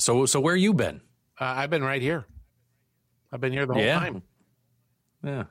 So, 0.00 0.26
so 0.26 0.40
where 0.40 0.56
you 0.56 0.72
been? 0.74 1.00
Uh, 1.40 1.44
I've 1.44 1.70
been 1.70 1.82
right 1.84 2.02
here. 2.02 2.26
I've 3.32 3.40
been 3.40 3.52
here 3.52 3.66
the 3.66 3.74
whole 3.74 3.82
Yeah. 3.82 3.98
time. 3.98 4.22
Yeah, 5.22 5.44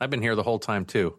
I've 0.00 0.10
been 0.10 0.22
here 0.22 0.34
the 0.34 0.42
whole 0.42 0.58
time 0.58 0.84
too. 0.84 1.18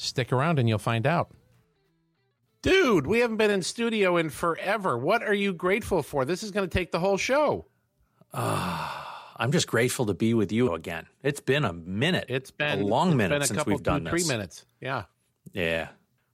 Stick 0.00 0.32
around 0.32 0.58
and 0.58 0.68
you'll 0.68 0.78
find 0.78 1.06
out. 1.06 1.30
Dude, 2.62 3.06
we 3.06 3.20
haven't 3.20 3.36
been 3.36 3.50
in 3.50 3.62
studio 3.62 4.16
in 4.16 4.30
forever. 4.30 4.96
What 4.98 5.22
are 5.22 5.34
you 5.34 5.52
grateful 5.52 6.02
for? 6.02 6.24
This 6.24 6.42
is 6.42 6.50
going 6.50 6.68
to 6.68 6.72
take 6.72 6.90
the 6.90 7.00
whole 7.00 7.16
show. 7.16 7.66
I'm 8.32 9.52
just 9.52 9.66
grateful 9.66 10.06
to 10.06 10.14
be 10.14 10.34
with 10.34 10.52
you 10.52 10.74
again. 10.74 11.06
It's 11.22 11.40
been 11.40 11.64
a 11.64 11.72
minute. 11.72 12.26
It's 12.28 12.50
been 12.50 12.80
a 12.80 12.84
long 12.84 13.16
minute 13.16 13.36
been 13.36 13.42
a 13.42 13.46
since 13.46 13.58
couple, 13.58 13.72
we've 13.72 13.82
done 13.82 14.04
two, 14.04 14.10
this. 14.10 14.22
Three 14.26 14.34
minutes. 14.34 14.66
Yeah. 14.80 15.04
Yeah, 15.52 15.88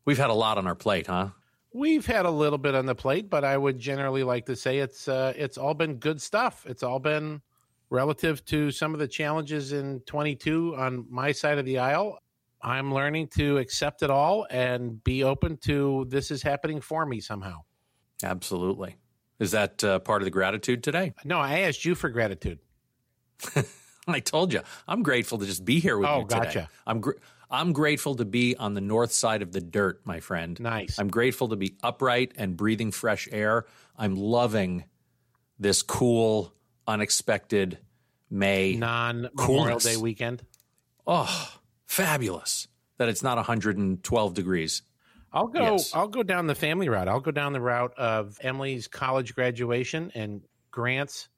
we've 0.04 0.18
had 0.18 0.30
a 0.30 0.34
lot 0.34 0.58
on 0.58 0.66
our 0.66 0.74
plate, 0.74 1.06
huh? 1.06 1.28
We've 1.72 2.06
had 2.06 2.26
a 2.26 2.30
little 2.30 2.58
bit 2.58 2.74
on 2.74 2.86
the 2.86 2.94
plate, 2.94 3.30
but 3.30 3.44
I 3.44 3.56
would 3.56 3.78
generally 3.78 4.22
like 4.22 4.46
to 4.46 4.56
say 4.56 4.78
it's 4.78 5.08
uh, 5.08 5.32
it's 5.36 5.58
all 5.58 5.74
been 5.74 5.96
good 5.96 6.20
stuff. 6.20 6.66
It's 6.66 6.82
all 6.82 6.98
been 6.98 7.40
relative 7.90 8.44
to 8.46 8.70
some 8.70 8.94
of 8.94 9.00
the 9.00 9.08
challenges 9.08 9.72
in 9.72 10.00
22 10.00 10.74
on 10.76 11.06
my 11.08 11.32
side 11.32 11.58
of 11.58 11.64
the 11.64 11.78
aisle. 11.78 12.18
I'm 12.66 12.92
learning 12.92 13.28
to 13.38 13.58
accept 13.58 14.02
it 14.02 14.10
all 14.10 14.46
and 14.50 15.02
be 15.04 15.22
open 15.22 15.56
to 15.66 16.04
this 16.08 16.30
is 16.32 16.42
happening 16.42 16.80
for 16.80 17.06
me 17.06 17.20
somehow. 17.20 17.60
Absolutely. 18.24 18.96
Is 19.38 19.52
that 19.52 19.84
uh, 19.84 20.00
part 20.00 20.20
of 20.22 20.24
the 20.26 20.30
gratitude 20.32 20.82
today? 20.82 21.14
No, 21.24 21.38
I 21.38 21.60
asked 21.60 21.84
you 21.84 21.94
for 21.94 22.08
gratitude. 22.08 22.58
I 24.08 24.18
told 24.20 24.52
you, 24.52 24.62
I'm 24.88 25.02
grateful 25.04 25.38
to 25.38 25.46
just 25.46 25.64
be 25.64 25.78
here 25.78 25.96
with 25.96 26.08
Oh, 26.08 26.20
you 26.20 26.26
today. 26.26 26.38
gotcha. 26.44 26.68
I'm 26.86 27.00
gr- 27.00 27.18
I'm 27.50 27.72
grateful 27.72 28.16
to 28.16 28.24
be 28.24 28.56
on 28.56 28.74
the 28.74 28.80
north 28.80 29.12
side 29.12 29.42
of 29.42 29.52
the 29.52 29.60
dirt, 29.60 30.00
my 30.04 30.18
friend. 30.18 30.58
Nice. 30.58 30.98
I'm 30.98 31.06
grateful 31.08 31.48
to 31.50 31.56
be 31.56 31.76
upright 31.84 32.32
and 32.36 32.56
breathing 32.56 32.90
fresh 32.90 33.28
air. 33.30 33.66
I'm 33.96 34.16
loving 34.16 34.84
this 35.58 35.82
cool, 35.82 36.52
unexpected 36.88 37.78
May. 38.30 38.74
Non 38.74 39.28
Memorial. 39.34 39.78
Day 39.78 39.96
weekend. 39.96 40.44
Oh, 41.06 41.52
fabulous 41.86 42.68
that 42.98 43.08
it's 43.08 43.22
not 43.22 43.36
112 43.36 44.34
degrees. 44.34 44.82
I'll 45.32 45.48
go. 45.48 45.72
Yes. 45.72 45.94
I'll 45.94 46.08
go 46.08 46.22
down 46.22 46.46
the 46.46 46.54
family 46.54 46.88
route. 46.88 47.08
I'll 47.08 47.20
go 47.20 47.30
down 47.30 47.52
the 47.52 47.60
route 47.60 47.92
of 47.98 48.38
Emily's 48.42 48.88
college 48.88 49.34
graduation 49.34 50.10
and 50.14 50.42
Grant's 50.70 51.28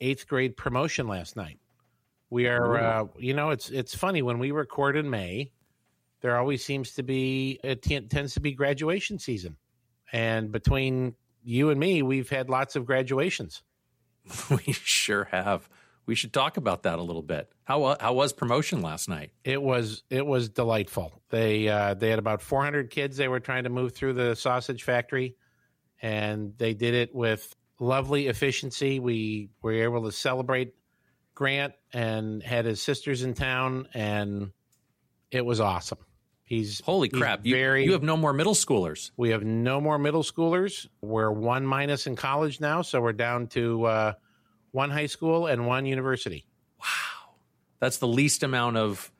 eighth 0.00 0.28
grade 0.28 0.56
promotion 0.56 1.08
last 1.08 1.36
night. 1.36 1.58
We 2.30 2.46
are, 2.46 2.78
uh, 2.78 3.04
you 3.18 3.34
know, 3.34 3.50
it's 3.50 3.68
it's 3.70 3.94
funny 3.94 4.22
when 4.22 4.38
we 4.38 4.52
record 4.52 4.96
in 4.96 5.10
May. 5.10 5.52
There 6.20 6.38
always 6.38 6.64
seems 6.64 6.92
to 6.92 7.02
be 7.02 7.60
it 7.62 7.82
t- 7.82 8.00
tends 8.00 8.34
to 8.34 8.40
be 8.40 8.52
graduation 8.52 9.18
season, 9.18 9.56
and 10.12 10.50
between 10.50 11.14
you 11.42 11.70
and 11.70 11.78
me, 11.78 12.02
we've 12.02 12.30
had 12.30 12.48
lots 12.48 12.76
of 12.76 12.86
graduations. 12.86 13.62
We 14.50 14.72
sure 14.72 15.24
have. 15.24 15.68
We 16.04 16.14
should 16.14 16.32
talk 16.32 16.56
about 16.56 16.82
that 16.82 16.98
a 16.98 17.02
little 17.02 17.22
bit. 17.22 17.52
How 17.64 17.96
how 18.00 18.12
was 18.14 18.32
promotion 18.32 18.82
last 18.82 19.08
night? 19.08 19.30
It 19.44 19.62
was 19.62 20.02
it 20.10 20.26
was 20.26 20.48
delightful. 20.48 21.22
They 21.30 21.68
uh, 21.68 21.94
they 21.94 22.10
had 22.10 22.18
about 22.18 22.42
400 22.42 22.90
kids. 22.90 23.16
They 23.16 23.28
were 23.28 23.40
trying 23.40 23.64
to 23.64 23.70
move 23.70 23.94
through 23.94 24.14
the 24.14 24.34
sausage 24.34 24.82
factory, 24.82 25.36
and 26.00 26.54
they 26.58 26.74
did 26.74 26.94
it 26.94 27.14
with 27.14 27.54
lovely 27.78 28.26
efficiency. 28.26 28.98
We 28.98 29.50
were 29.62 29.72
able 29.72 30.04
to 30.04 30.12
celebrate 30.12 30.74
Grant 31.34 31.74
and 31.92 32.42
had 32.42 32.64
his 32.64 32.82
sisters 32.82 33.22
in 33.22 33.34
town, 33.34 33.88
and 33.94 34.50
it 35.30 35.44
was 35.44 35.60
awesome. 35.60 35.98
He's 36.44 36.82
Holy 36.84 37.08
he's 37.10 37.18
crap! 37.18 37.46
You, 37.46 37.54
very. 37.54 37.84
you 37.84 37.92
have 37.92 38.02
no 38.02 38.16
more 38.16 38.32
middle 38.32 38.54
schoolers. 38.54 39.10
we 39.16 39.30
have 39.30 39.42
no 39.42 39.80
more 39.80 39.98
middle 39.98 40.22
schoolers. 40.22 40.86
We're 41.00 41.30
one 41.30 41.64
minus 41.64 42.06
in 42.06 42.16
college 42.16 42.60
now, 42.60 42.82
so 42.82 43.00
we're 43.00 43.12
down 43.12 43.46
to 43.48 43.84
uh, 43.84 44.12
one 44.72 44.90
high 44.90 45.06
school 45.06 45.46
and 45.46 45.66
one 45.66 45.86
university. 45.86 46.44
Wow, 46.80 47.34
that's 47.78 47.98
the 47.98 48.08
least 48.08 48.42
amount 48.42 48.76
of 48.76 49.12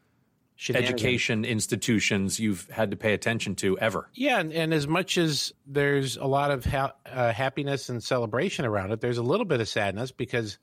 education 0.70 1.44
institutions 1.44 2.38
you've 2.38 2.68
had 2.70 2.90
to 2.90 2.96
pay 2.96 3.14
attention 3.14 3.54
to 3.56 3.78
ever. 3.78 4.08
Yeah, 4.14 4.38
and, 4.38 4.52
and 4.52 4.74
as 4.74 4.86
much 4.86 5.18
as 5.18 5.52
there's 5.66 6.16
a 6.16 6.26
lot 6.26 6.50
of 6.50 6.64
ha- 6.64 6.94
uh, 7.06 7.32
happiness 7.32 7.88
and 7.88 8.02
celebration 8.02 8.64
around 8.64 8.92
it, 8.92 9.00
there's 9.00 9.18
a 9.18 9.22
little 9.22 9.46
bit 9.46 9.60
of 9.60 9.68
sadness 9.68 10.12
because 10.12 10.58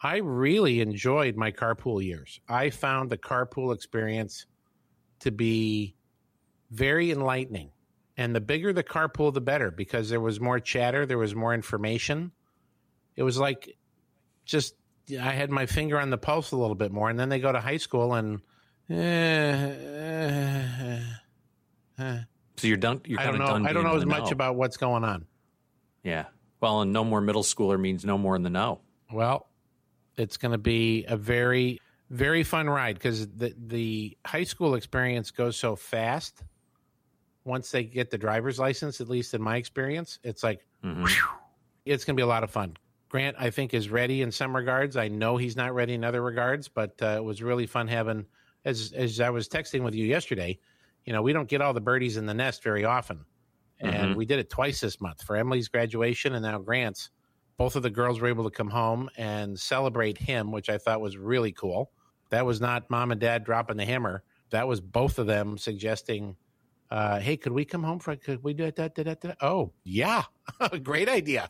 I 0.00 0.18
really 0.18 0.80
enjoyed 0.80 1.36
my 1.36 1.52
carpool 1.52 2.02
years. 2.04 2.40
I 2.48 2.70
found 2.70 3.10
the 3.10 3.18
carpool 3.18 3.74
experience 3.74 4.46
to 5.20 5.30
be 5.30 5.94
very 6.70 7.10
enlightening. 7.10 7.70
And 8.16 8.34
the 8.34 8.40
bigger 8.40 8.72
the 8.72 8.84
carpool, 8.84 9.32
the 9.32 9.40
better 9.40 9.70
because 9.70 10.08
there 10.08 10.20
was 10.20 10.40
more 10.40 10.58
chatter, 10.58 11.06
there 11.06 11.18
was 11.18 11.34
more 11.34 11.54
information. 11.54 12.32
It 13.14 13.22
was 13.22 13.38
like 13.38 13.76
just 14.48 14.74
I 15.10 15.30
had 15.32 15.50
my 15.50 15.66
finger 15.66 16.00
on 16.00 16.10
the 16.10 16.18
pulse 16.18 16.50
a 16.52 16.56
little 16.56 16.74
bit 16.74 16.90
more. 16.90 17.08
And 17.08 17.18
then 17.18 17.28
they 17.28 17.38
go 17.38 17.52
to 17.52 17.60
high 17.60 17.76
school 17.76 18.14
and. 18.14 18.40
eh, 18.90 18.96
eh, 21.98 22.18
So 22.56 22.66
you're 22.66 22.76
done. 22.76 23.00
You're 23.06 23.20
I 23.20 23.24
don't 23.26 23.34
of 23.34 23.40
know. 23.40 23.46
done. 23.46 23.66
I 23.66 23.72
don't 23.72 23.84
know 23.84 23.96
as 23.96 24.06
much 24.06 24.24
know. 24.24 24.30
about 24.30 24.56
what's 24.56 24.76
going 24.76 25.04
on. 25.04 25.26
Yeah. 26.02 26.24
Well, 26.60 26.80
and 26.82 26.92
no 26.92 27.04
more 27.04 27.20
middle 27.20 27.42
schooler 27.42 27.78
means 27.78 28.04
no 28.04 28.18
more 28.18 28.34
in 28.36 28.42
the 28.42 28.50
know. 28.50 28.80
Well, 29.12 29.46
it's 30.16 30.36
going 30.36 30.52
to 30.52 30.58
be 30.58 31.04
a 31.06 31.16
very, 31.16 31.80
very 32.10 32.42
fun 32.42 32.68
ride 32.68 32.96
because 32.96 33.28
the 33.28 33.54
the 33.56 34.16
high 34.26 34.44
school 34.44 34.74
experience 34.74 35.30
goes 35.30 35.56
so 35.56 35.76
fast. 35.76 36.42
Once 37.44 37.70
they 37.70 37.84
get 37.84 38.10
the 38.10 38.18
driver's 38.18 38.58
license, 38.58 39.00
at 39.00 39.08
least 39.08 39.32
in 39.34 39.40
my 39.40 39.56
experience, 39.56 40.18
it's 40.22 40.42
like 40.42 40.64
Mm-hmm. 40.84 41.06
it's 41.84 42.04
going 42.04 42.14
to 42.14 42.20
be 42.20 42.22
a 42.22 42.26
lot 42.26 42.44
of 42.44 42.50
fun. 42.52 42.76
Grant, 43.08 43.36
I 43.38 43.50
think, 43.50 43.72
is 43.72 43.88
ready 43.88 44.22
in 44.22 44.30
some 44.30 44.54
regards. 44.54 44.96
I 44.96 45.08
know 45.08 45.36
he's 45.36 45.56
not 45.56 45.74
ready 45.74 45.94
in 45.94 46.04
other 46.04 46.22
regards, 46.22 46.68
but 46.68 46.94
uh, 47.00 47.16
it 47.16 47.24
was 47.24 47.42
really 47.42 47.66
fun 47.66 47.88
having. 47.88 48.26
As 48.64 48.92
as 48.94 49.20
I 49.20 49.30
was 49.30 49.48
texting 49.48 49.82
with 49.82 49.94
you 49.94 50.04
yesterday, 50.04 50.58
you 51.04 51.12
know, 51.12 51.22
we 51.22 51.32
don't 51.32 51.48
get 51.48 51.62
all 51.62 51.72
the 51.72 51.80
birdies 51.80 52.16
in 52.16 52.26
the 52.26 52.34
nest 52.34 52.62
very 52.62 52.84
often, 52.84 53.24
and 53.80 54.14
we 54.16 54.26
did 54.26 54.38
it 54.38 54.50
twice 54.50 54.80
this 54.80 55.00
month 55.00 55.22
for 55.22 55.36
Emily's 55.36 55.68
graduation 55.68 56.34
and 56.34 56.42
now 56.42 56.58
Grant's. 56.58 57.10
Both 57.56 57.76
of 57.76 57.82
the 57.82 57.90
girls 57.90 58.20
were 58.20 58.28
able 58.28 58.44
to 58.44 58.50
come 58.50 58.70
home 58.70 59.08
and 59.16 59.58
celebrate 59.58 60.16
him, 60.18 60.52
which 60.52 60.68
I 60.68 60.78
thought 60.78 61.00
was 61.00 61.16
really 61.16 61.50
cool. 61.50 61.90
That 62.30 62.46
was 62.46 62.60
not 62.60 62.88
mom 62.88 63.10
and 63.10 63.20
dad 63.20 63.42
dropping 63.44 63.78
the 63.78 63.84
hammer. 63.84 64.22
That 64.50 64.68
was 64.68 64.80
both 64.80 65.18
of 65.18 65.26
them 65.26 65.58
suggesting, 65.58 66.36
uh, 66.90 67.20
"Hey, 67.20 67.36
could 67.36 67.52
we 67.52 67.64
come 67.64 67.82
home 67.82 67.98
for? 68.00 68.14
Could 68.16 68.44
we 68.44 68.54
do 68.54 68.64
that? 68.64 68.76
that, 68.76 68.94
that, 68.94 69.20
that? 69.22 69.38
Oh, 69.40 69.72
yeah, 69.84 70.24
great 70.82 71.08
idea. 71.08 71.48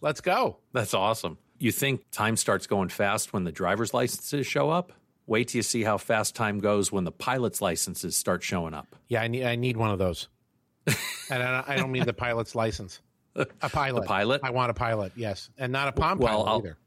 Let's 0.00 0.20
go." 0.20 0.58
That's 0.72 0.94
awesome. 0.94 1.38
You 1.58 1.72
think 1.72 2.02
time 2.10 2.36
starts 2.36 2.66
going 2.66 2.88
fast 2.88 3.32
when 3.32 3.44
the 3.44 3.52
driver's 3.52 3.92
licenses 3.92 4.46
show 4.46 4.70
up? 4.70 4.92
Wait 5.26 5.48
till 5.48 5.58
you 5.58 5.62
see 5.62 5.82
how 5.82 5.98
fast 5.98 6.34
time 6.34 6.58
goes 6.60 6.90
when 6.92 7.04
the 7.04 7.12
pilot's 7.12 7.60
licenses 7.60 8.16
start 8.16 8.42
showing 8.42 8.74
up. 8.74 8.96
Yeah, 9.08 9.22
I 9.22 9.28
need 9.28 9.44
I 9.44 9.56
need 9.56 9.76
one 9.76 9.90
of 9.90 9.98
those. 9.98 10.28
and 10.86 11.42
I 11.42 11.76
don't, 11.76 11.92
mean 11.92 12.06
the 12.06 12.14
pilot's 12.14 12.54
license. 12.54 13.00
A 13.36 13.44
pilot. 13.68 14.06
pilot? 14.06 14.40
I 14.42 14.50
want 14.50 14.70
a 14.70 14.74
pilot. 14.74 15.12
Yes, 15.16 15.50
and 15.58 15.70
not 15.70 15.88
a 15.88 15.92
palm 15.92 16.18
Well, 16.18 16.28
pilot 16.28 16.48
I'll- 16.50 16.58
either. 16.58 16.78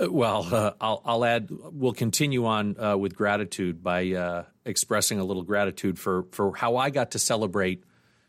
Uh, 0.00 0.10
Well, 0.10 0.48
uh, 0.52 0.72
I'll, 0.80 1.02
I'll 1.04 1.24
add. 1.24 1.50
We'll 1.50 1.92
continue 1.92 2.46
on 2.46 2.76
uh, 2.82 2.96
with 2.96 3.14
gratitude 3.14 3.82
by 3.82 4.10
uh, 4.12 4.44
expressing 4.64 5.20
a 5.20 5.24
little 5.24 5.42
gratitude 5.44 5.98
for 5.98 6.24
for 6.32 6.56
how 6.56 6.76
I 6.78 6.88
got 6.90 7.10
to 7.12 7.18
celebrate 7.18 7.84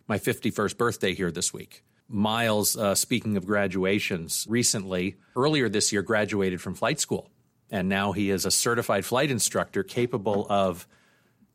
my 0.07 0.19
51st 0.19 0.77
birthday 0.77 1.13
here 1.15 1.31
this 1.31 1.53
week. 1.53 1.83
Miles, 2.13 2.77
uh, 2.77 2.93
speaking 2.95 3.37
of 3.37 3.45
graduations, 3.45 4.45
recently 4.47 5.17
earlier 5.35 5.67
this 5.67 5.91
year 5.91 6.03
graduated 6.03 6.61
from 6.61 6.75
flight 6.75 6.99
school, 6.99 7.29
and 7.71 7.89
now 7.89 8.11
he 8.11 8.29
is 8.29 8.45
a 8.45 8.51
certified 8.51 9.03
flight 9.03 9.31
instructor 9.31 9.83
capable 9.83 10.45
of 10.49 10.87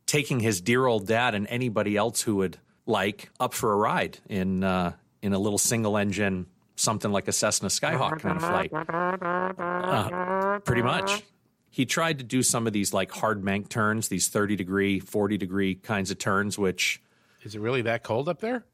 taking 0.05 0.39
his 0.39 0.59
dear 0.59 0.85
old 0.85 1.07
dad 1.07 1.33
and 1.33 1.47
anybody 1.47 1.95
else 1.95 2.21
who 2.21 2.35
would 2.37 2.57
like 2.85 3.29
up 3.39 3.53
for 3.53 3.71
a 3.71 3.75
ride 3.75 4.17
in 4.27 4.63
uh, 4.63 4.91
in 5.21 5.33
a 5.33 5.39
little 5.39 5.57
single 5.57 5.97
engine, 5.97 6.47
something 6.75 7.11
like 7.11 7.27
a 7.27 7.31
Cessna 7.31 7.69
Skyhawk 7.69 8.19
kind 8.19 8.35
of 8.37 8.41
flight. 8.43 8.71
Uh, 8.73 10.59
pretty 10.59 10.81
much. 10.81 11.23
he 11.69 11.85
tried 11.85 12.17
to 12.17 12.23
do 12.23 12.43
some 12.43 12.67
of 12.67 12.73
these 12.73 12.93
like 12.93 13.11
hard 13.11 13.43
bank 13.45 13.69
turns, 13.69 14.07
these 14.09 14.27
30 14.27 14.55
degree, 14.55 14.99
40 14.99 15.37
degree 15.37 15.75
kinds 15.75 16.11
of 16.11 16.17
turns, 16.17 16.57
which. 16.57 17.01
Is 17.43 17.55
it 17.55 17.61
really 17.61 17.83
that 17.83 18.03
cold 18.03 18.27
up 18.27 18.41
there? 18.41 18.65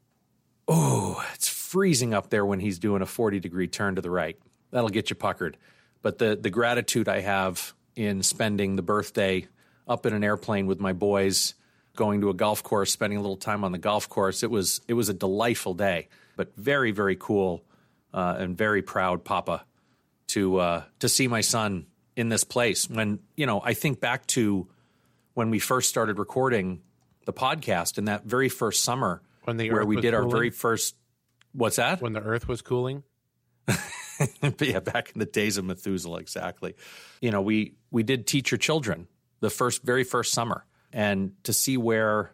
Oh, 0.68 1.24
it's 1.34 1.48
freezing 1.66 2.14
up 2.14 2.30
there 2.30 2.46
when 2.46 2.60
he's 2.60 2.78
doing 2.78 3.02
a 3.02 3.06
40 3.06 3.40
degree 3.40 3.66
turn 3.66 3.96
to 3.96 4.00
the 4.00 4.10
right. 4.10 4.38
That'll 4.70 4.88
get 4.88 5.10
you 5.10 5.16
puckered. 5.16 5.56
But 6.00 6.18
the, 6.18 6.36
the 6.36 6.50
gratitude 6.50 7.08
I 7.08 7.20
have 7.20 7.74
in 7.96 8.22
spending 8.22 8.76
the 8.76 8.82
birthday 8.82 9.48
up 9.88 10.06
in 10.06 10.12
an 10.12 10.22
airplane 10.22 10.66
with 10.66 10.78
my 10.78 10.92
boys, 10.92 11.54
going 11.96 12.20
to 12.20 12.30
a 12.30 12.34
golf 12.34 12.62
course, 12.62 12.92
spending 12.92 13.18
a 13.18 13.20
little 13.20 13.36
time 13.36 13.64
on 13.64 13.72
the 13.72 13.78
golf 13.78 14.08
course, 14.08 14.42
it 14.42 14.50
was, 14.50 14.80
it 14.86 14.94
was 14.94 15.08
a 15.08 15.14
delightful 15.14 15.74
day, 15.74 16.08
but 16.36 16.54
very, 16.56 16.92
very 16.92 17.16
cool 17.18 17.64
uh, 18.14 18.36
and 18.38 18.56
very 18.56 18.82
proud 18.82 19.24
papa 19.24 19.64
to, 20.28 20.58
uh, 20.58 20.84
to 21.00 21.08
see 21.08 21.26
my 21.26 21.40
son 21.40 21.86
in 22.14 22.28
this 22.28 22.44
place. 22.44 22.88
When, 22.88 23.18
you 23.36 23.46
know, 23.46 23.60
I 23.64 23.74
think 23.74 24.00
back 24.00 24.26
to 24.28 24.68
when 25.34 25.50
we 25.50 25.58
first 25.58 25.88
started 25.88 26.18
recording 26.18 26.82
the 27.24 27.32
podcast 27.32 27.98
in 27.98 28.04
that 28.04 28.24
very 28.24 28.48
first 28.48 28.84
summer 28.84 29.20
when 29.44 29.56
the 29.56 29.70
where 29.70 29.84
we 29.84 30.00
did 30.00 30.14
our 30.14 30.28
very 30.28 30.50
first, 30.50 30.94
what's 31.56 31.76
that? 31.76 32.00
when 32.00 32.12
the 32.12 32.20
earth 32.20 32.46
was 32.48 32.62
cooling. 32.62 33.02
but 33.66 34.60
yeah, 34.60 34.80
back 34.80 35.10
in 35.14 35.18
the 35.18 35.26
days 35.26 35.56
of 35.56 35.64
Methuselah, 35.64 36.20
exactly. 36.20 36.74
You 37.20 37.30
know, 37.30 37.42
we 37.42 37.74
we 37.90 38.02
did 38.02 38.26
teach 38.26 38.50
your 38.50 38.58
children 38.58 39.08
the 39.40 39.50
first, 39.50 39.82
very 39.82 40.04
first 40.04 40.32
summer, 40.32 40.64
and 40.92 41.32
to 41.44 41.52
see 41.52 41.76
where 41.76 42.32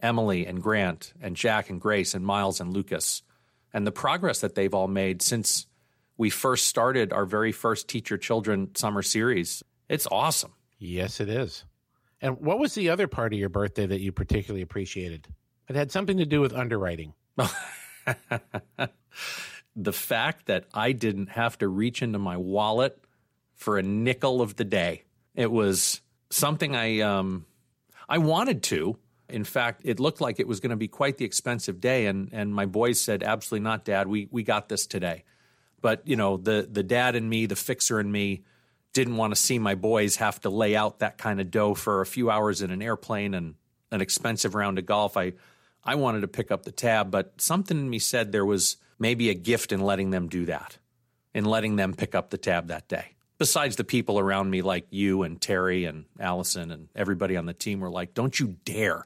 Emily 0.00 0.46
and 0.46 0.62
Grant 0.62 1.14
and 1.20 1.34
Jack 1.34 1.70
and 1.70 1.80
Grace 1.80 2.14
and 2.14 2.24
Miles 2.24 2.60
and 2.60 2.72
Lucas 2.72 3.22
and 3.72 3.86
the 3.86 3.92
progress 3.92 4.40
that 4.40 4.54
they've 4.54 4.72
all 4.72 4.88
made 4.88 5.20
since 5.22 5.66
we 6.16 6.30
first 6.30 6.68
started 6.68 7.12
our 7.12 7.26
very 7.26 7.52
first 7.52 7.88
Teach 7.88 8.10
Your 8.10 8.18
Children 8.18 8.74
summer 8.76 9.02
series, 9.02 9.62
it's 9.88 10.06
awesome. 10.10 10.52
Yes, 10.78 11.20
it 11.20 11.28
is. 11.28 11.64
And 12.20 12.38
what 12.40 12.58
was 12.58 12.74
the 12.74 12.90
other 12.90 13.08
part 13.08 13.32
of 13.32 13.38
your 13.38 13.48
birthday 13.48 13.86
that 13.86 14.00
you 14.00 14.12
particularly 14.12 14.62
appreciated? 14.62 15.26
It 15.68 15.76
had 15.76 15.90
something 15.90 16.18
to 16.18 16.26
do 16.26 16.40
with 16.40 16.52
underwriting. 16.52 17.14
the 19.76 19.92
fact 19.92 20.46
that 20.46 20.64
I 20.72 20.92
didn't 20.92 21.30
have 21.30 21.58
to 21.58 21.68
reach 21.68 22.02
into 22.02 22.18
my 22.18 22.36
wallet 22.36 22.98
for 23.54 23.78
a 23.78 23.82
nickel 23.82 24.40
of 24.40 24.56
the 24.56 24.64
day. 24.64 25.04
It 25.34 25.50
was 25.50 26.00
something 26.30 26.74
I 26.74 27.00
um 27.00 27.46
I 28.08 28.18
wanted 28.18 28.62
to. 28.64 28.96
In 29.28 29.44
fact, 29.44 29.80
it 29.84 29.98
looked 29.98 30.20
like 30.20 30.38
it 30.38 30.46
was 30.46 30.60
going 30.60 30.70
to 30.70 30.76
be 30.76 30.88
quite 30.88 31.16
the 31.16 31.24
expensive 31.24 31.80
day 31.80 32.06
and 32.06 32.28
and 32.32 32.54
my 32.54 32.66
boys 32.66 33.00
said 33.00 33.22
absolutely 33.22 33.64
not 33.64 33.84
dad, 33.84 34.06
we 34.06 34.28
we 34.30 34.42
got 34.42 34.68
this 34.68 34.86
today. 34.86 35.24
But, 35.80 36.06
you 36.06 36.16
know, 36.16 36.36
the 36.36 36.68
the 36.70 36.82
dad 36.82 37.14
and 37.16 37.28
me, 37.28 37.46
the 37.46 37.56
fixer 37.56 37.98
and 37.98 38.10
me 38.10 38.42
didn't 38.92 39.16
want 39.16 39.32
to 39.32 39.36
see 39.40 39.58
my 39.58 39.74
boys 39.74 40.16
have 40.16 40.40
to 40.42 40.50
lay 40.50 40.76
out 40.76 41.00
that 41.00 41.18
kind 41.18 41.40
of 41.40 41.50
dough 41.50 41.74
for 41.74 42.00
a 42.00 42.06
few 42.06 42.30
hours 42.30 42.62
in 42.62 42.70
an 42.70 42.80
airplane 42.80 43.34
and 43.34 43.56
an 43.90 44.00
expensive 44.00 44.54
round 44.54 44.78
of 44.78 44.86
golf. 44.86 45.16
I 45.16 45.32
I 45.84 45.96
wanted 45.96 46.20
to 46.20 46.28
pick 46.28 46.50
up 46.50 46.64
the 46.64 46.72
tab, 46.72 47.10
but 47.10 47.40
something 47.40 47.78
in 47.78 47.90
me 47.90 47.98
said 47.98 48.32
there 48.32 48.46
was 48.46 48.78
maybe 48.98 49.28
a 49.28 49.34
gift 49.34 49.72
in 49.72 49.80
letting 49.80 50.10
them 50.10 50.28
do 50.28 50.46
that, 50.46 50.78
in 51.34 51.44
letting 51.44 51.76
them 51.76 51.94
pick 51.94 52.14
up 52.14 52.30
the 52.30 52.38
tab 52.38 52.68
that 52.68 52.88
day. 52.88 53.16
Besides 53.36 53.76
the 53.76 53.84
people 53.84 54.18
around 54.18 54.50
me, 54.50 54.62
like 54.62 54.86
you 54.90 55.24
and 55.24 55.40
Terry 55.40 55.84
and 55.84 56.04
Allison 56.18 56.70
and 56.70 56.88
everybody 56.94 57.36
on 57.36 57.46
the 57.46 57.52
team, 57.52 57.80
were 57.80 57.90
like, 57.90 58.14
don't 58.14 58.38
you 58.38 58.56
dare 58.64 59.04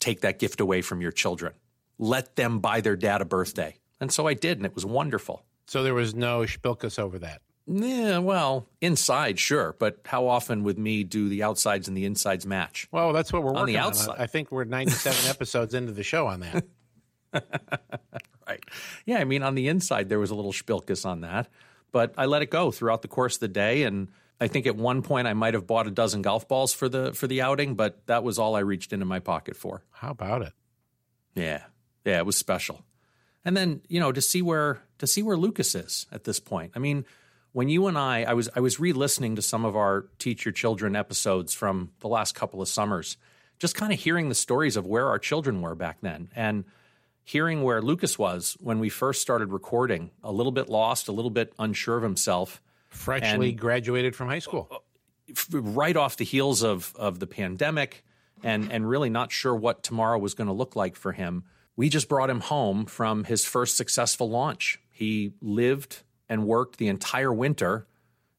take 0.00 0.22
that 0.22 0.38
gift 0.38 0.60
away 0.60 0.82
from 0.82 1.00
your 1.00 1.12
children. 1.12 1.52
Let 1.98 2.34
them 2.34 2.58
buy 2.58 2.80
their 2.80 2.96
dad 2.96 3.20
a 3.20 3.24
birthday. 3.24 3.76
And 4.00 4.10
so 4.10 4.26
I 4.26 4.34
did, 4.34 4.56
and 4.56 4.66
it 4.66 4.74
was 4.74 4.84
wonderful. 4.84 5.44
So 5.66 5.84
there 5.84 5.94
was 5.94 6.14
no 6.14 6.40
spilkus 6.40 6.98
over 6.98 7.20
that. 7.20 7.40
Yeah, 7.66 8.18
well, 8.18 8.66
inside, 8.80 9.38
sure. 9.38 9.74
But 9.78 10.00
how 10.04 10.26
often 10.26 10.64
with 10.64 10.78
me 10.78 11.04
do 11.04 11.28
the 11.28 11.42
outsides 11.44 11.86
and 11.88 11.96
the 11.96 12.04
insides 12.04 12.44
match? 12.44 12.88
Well, 12.90 13.12
that's 13.12 13.32
what 13.32 13.42
we're 13.42 13.50
On 13.50 13.60
working 13.60 13.74
the 13.74 13.80
on. 13.80 13.86
outside. 13.88 14.16
I 14.18 14.26
think 14.26 14.50
we're 14.50 14.64
97 14.64 15.30
episodes 15.30 15.72
into 15.74 15.92
the 15.92 16.02
show 16.02 16.26
on 16.26 16.40
that. 16.40 16.64
Right. 18.46 18.62
Yeah, 19.06 19.18
I 19.18 19.24
mean, 19.24 19.42
on 19.44 19.54
the 19.54 19.68
inside, 19.68 20.08
there 20.08 20.18
was 20.18 20.30
a 20.30 20.34
little 20.34 20.52
spilkus 20.52 21.06
on 21.06 21.20
that, 21.20 21.48
but 21.92 22.12
I 22.18 22.26
let 22.26 22.42
it 22.42 22.50
go 22.50 22.70
throughout 22.72 23.00
the 23.00 23.08
course 23.08 23.36
of 23.36 23.40
the 23.40 23.48
day. 23.48 23.84
And 23.84 24.08
I 24.40 24.48
think 24.48 24.66
at 24.66 24.74
one 24.76 25.00
point 25.02 25.28
I 25.28 25.32
might 25.32 25.54
have 25.54 25.66
bought 25.66 25.86
a 25.86 25.90
dozen 25.92 26.22
golf 26.22 26.48
balls 26.48 26.72
for 26.74 26.88
the 26.88 27.12
for 27.14 27.28
the 27.28 27.40
outing, 27.40 27.76
but 27.76 28.04
that 28.08 28.24
was 28.24 28.38
all 28.38 28.56
I 28.56 28.60
reached 28.60 28.92
into 28.92 29.06
my 29.06 29.20
pocket 29.20 29.56
for. 29.56 29.84
How 29.92 30.10
about 30.10 30.42
it? 30.42 30.52
Yeah, 31.36 31.62
yeah, 32.04 32.18
it 32.18 32.26
was 32.26 32.36
special. 32.36 32.84
And 33.44 33.56
then 33.56 33.80
you 33.88 34.00
know 34.00 34.10
to 34.12 34.20
see 34.20 34.42
where 34.42 34.82
to 34.98 35.06
see 35.06 35.22
where 35.22 35.36
Lucas 35.36 35.74
is 35.76 36.06
at 36.12 36.24
this 36.24 36.40
point. 36.40 36.72
I 36.74 36.80
mean, 36.80 37.06
when 37.52 37.68
you 37.68 37.86
and 37.86 37.96
I, 37.98 38.24
I 38.24 38.34
was 38.34 38.48
I 38.56 38.60
was 38.60 38.80
re-listening 38.80 39.36
to 39.36 39.42
some 39.42 39.64
of 39.64 39.76
our 39.76 40.06
Teach 40.18 40.44
Your 40.44 40.52
Children 40.52 40.96
episodes 40.96 41.54
from 41.54 41.90
the 42.00 42.08
last 42.08 42.34
couple 42.34 42.60
of 42.62 42.68
summers, 42.68 43.16
just 43.58 43.74
kind 43.74 43.92
of 43.92 43.98
hearing 44.00 44.28
the 44.28 44.34
stories 44.34 44.76
of 44.76 44.86
where 44.86 45.08
our 45.08 45.18
children 45.18 45.60
were 45.62 45.74
back 45.74 45.98
then, 46.00 46.30
and 46.34 46.64
hearing 47.24 47.62
where 47.62 47.80
Lucas 47.80 48.18
was 48.18 48.56
when 48.60 48.78
we 48.80 48.88
first 48.88 49.22
started 49.22 49.52
recording, 49.52 50.10
a 50.24 50.32
little 50.32 50.50
bit 50.52 50.68
lost, 50.68 51.08
a 51.08 51.12
little 51.12 51.30
bit 51.30 51.52
unsure 51.58 51.96
of 51.96 52.02
himself, 52.02 52.60
Freshly 52.88 53.50
And- 53.50 53.58
graduated 53.58 54.14
from 54.16 54.28
high 54.28 54.40
school. 54.40 54.68
right 55.52 55.96
off 55.96 56.16
the 56.16 56.24
heels 56.24 56.62
of 56.62 56.92
of 56.96 57.18
the 57.20 57.26
pandemic 57.26 58.04
and 58.42 58.70
and 58.72 58.88
really 58.88 59.08
not 59.08 59.30
sure 59.32 59.54
what 59.54 59.82
tomorrow 59.82 60.18
was 60.18 60.34
going 60.34 60.48
to 60.48 60.52
look 60.52 60.74
like 60.76 60.96
for 60.96 61.12
him. 61.12 61.44
We 61.76 61.88
just 61.88 62.08
brought 62.08 62.28
him 62.28 62.40
home 62.40 62.84
from 62.86 63.24
his 63.24 63.44
first 63.46 63.76
successful 63.76 64.28
launch. 64.28 64.78
He 64.90 65.32
lived 65.40 66.02
and 66.32 66.46
worked 66.46 66.78
the 66.78 66.88
entire 66.88 67.30
winter 67.30 67.86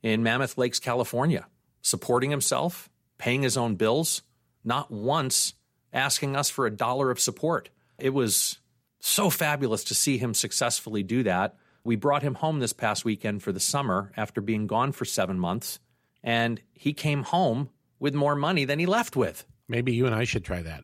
in 0.02 0.24
Mammoth 0.24 0.58
Lakes, 0.58 0.80
California, 0.80 1.46
supporting 1.84 2.32
himself, 2.32 2.90
paying 3.20 3.44
his 3.44 3.56
own 3.56 3.76
bills, 3.76 4.24
not 4.64 4.90
once 4.90 5.54
asking 5.94 6.36
us 6.36 6.50
for 6.50 6.66
a 6.66 6.72
dollar 6.72 7.12
of 7.12 7.20
support. 7.20 7.70
It 8.00 8.10
was 8.10 8.58
so 9.00 9.30
fabulous 9.30 9.84
to 9.84 9.94
see 9.94 10.18
him 10.18 10.34
successfully 10.34 11.04
do 11.04 11.22
that. 11.22 11.56
We 11.84 11.96
brought 11.96 12.24
him 12.24 12.34
home 12.34 12.60
this 12.60 12.74
past 12.74 13.06
weekend 13.06 13.44
for 13.44 13.52
the 13.52 13.60
summer 13.60 14.12
after 14.18 14.42
being 14.42 14.66
gone 14.66 14.92
for 14.92 15.06
seven 15.06 15.38
months, 15.38 15.80
and 16.24 16.60
he 16.74 16.94
came 16.94 17.22
home 17.22 17.70
with 18.00 18.16
more 18.16 18.36
money 18.36 18.66
than 18.66 18.80
he 18.80 18.88
left 18.88 19.16
with. 19.16 19.46
Maybe 19.68 19.94
you 19.94 20.08
and 20.08 20.16
I 20.16 20.24
should 20.24 20.44
try 20.44 20.64
that. 20.64 20.84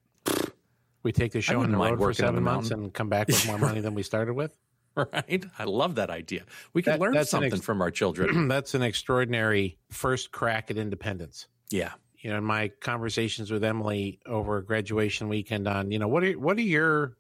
We 1.02 1.12
take 1.12 1.32
the 1.32 1.42
show 1.42 1.62
on 1.62 1.72
the 1.72 1.78
road 1.78 1.98
for 1.98 2.14
seven 2.14 2.36
the 2.36 2.42
months 2.42 2.70
and 2.70 2.94
come 2.94 3.10
back 3.10 3.30
with 3.30 3.48
more 3.48 3.58
money 3.58 3.82
than 3.82 3.96
we 3.96 4.04
started 4.04 4.36
with. 4.36 4.56
Right? 5.14 5.46
I 5.58 5.64
love 5.64 5.96
that 5.96 6.10
idea. 6.10 6.44
We 6.74 6.82
can 6.82 6.94
That- 6.94 7.00
learn 7.00 7.26
something 7.26 7.54
ex- 7.54 7.62
from 7.62 7.82
our 7.82 7.92
children. 7.92 8.48
That's 8.50 8.74
an 8.74 8.82
extraordinary 8.82 9.78
first 9.92 10.32
crack 10.32 10.70
at 10.72 10.78
independence. 10.78 11.48
yeah. 11.70 11.94
You 12.22 12.32
know, 12.32 12.38
in 12.40 12.44
my 12.44 12.68
conversations 12.82 13.50
with 13.50 13.64
Emily 13.64 14.20
over 14.26 14.62
graduation 14.62 15.30
weekend 15.30 15.70
on, 15.70 15.90
you 15.90 16.00
know, 16.00 16.10
what 16.10 16.22
are 16.26 16.34
what 16.34 16.58
are 16.58 16.62
your 16.62 17.16